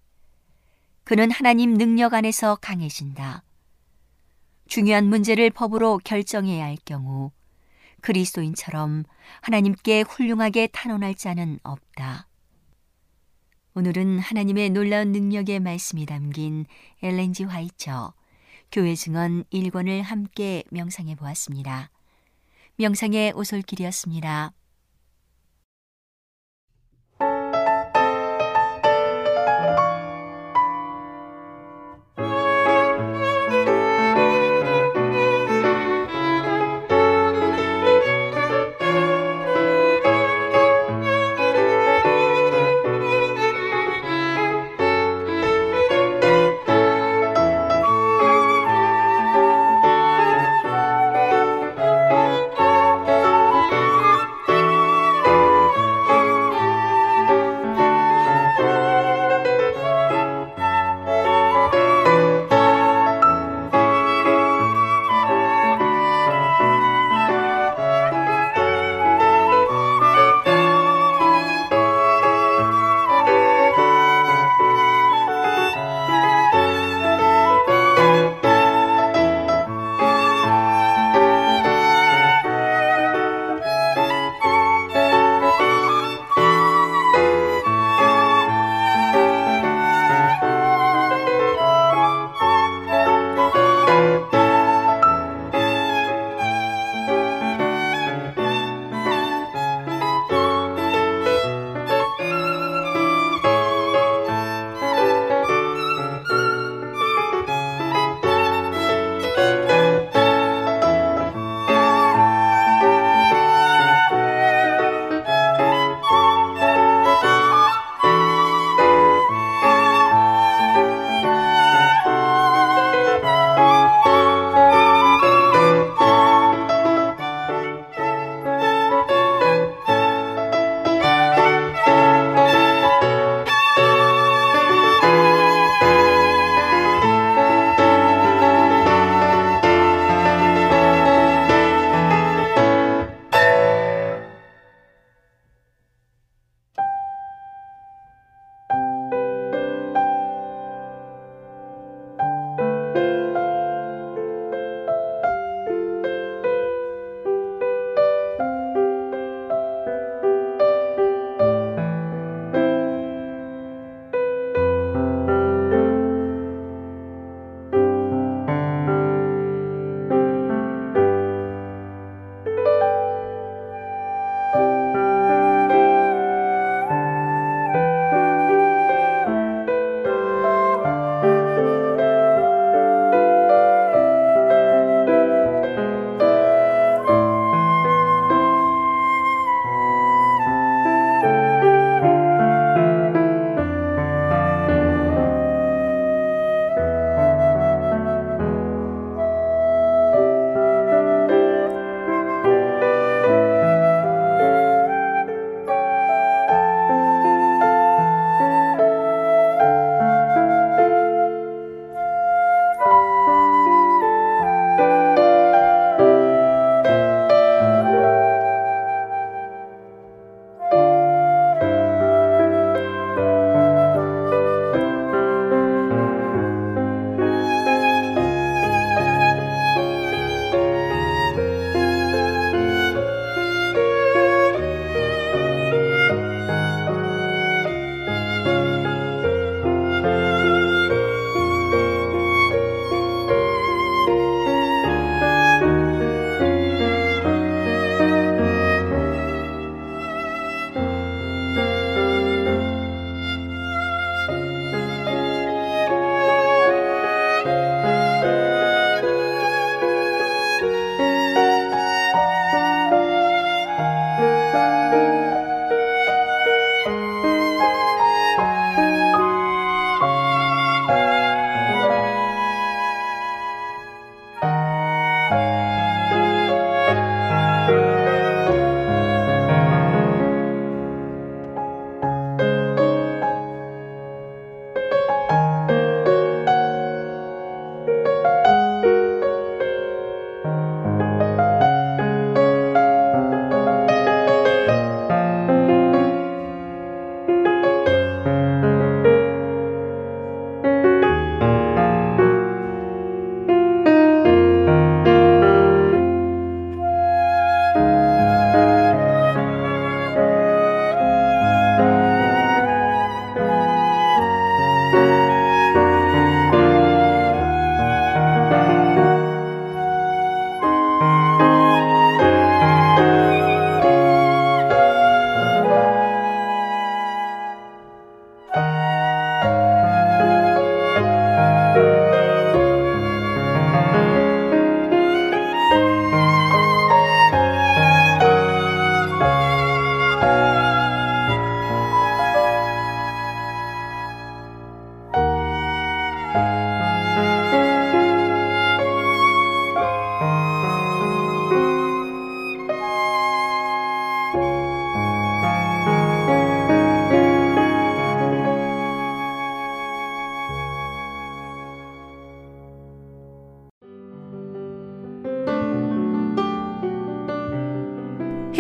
그는 1.05 1.31
하나님 1.31 1.75
능력 1.75 2.15
안에서 2.15 2.57
강해진다. 2.57 3.45
중요한 4.67 5.07
문제를 5.07 5.51
법으로 5.51 6.01
결정해야 6.05 6.65
할 6.65 6.77
경우 6.85 7.31
그리스도인처럼 8.01 9.05
하나님께 9.41 10.03
훌륭하게 10.03 10.69
탄원할 10.69 11.15
자는 11.15 11.59
없다. 11.63 12.29
오늘은 13.75 14.21
하나님의 14.21 14.71
놀라운 14.71 15.13
능력의 15.13 15.61
말씀이 15.61 16.07
담긴 16.07 16.67
엘렌지 17.03 17.45
화이처 17.45 18.15
교회 18.73 18.95
증언 18.95 19.45
1권을 19.53 20.03
함께 20.03 20.65
명상해 20.71 21.15
보았습니다. 21.15 21.91
명상의 22.77 23.33
오솔길이었습니다. 23.35 24.53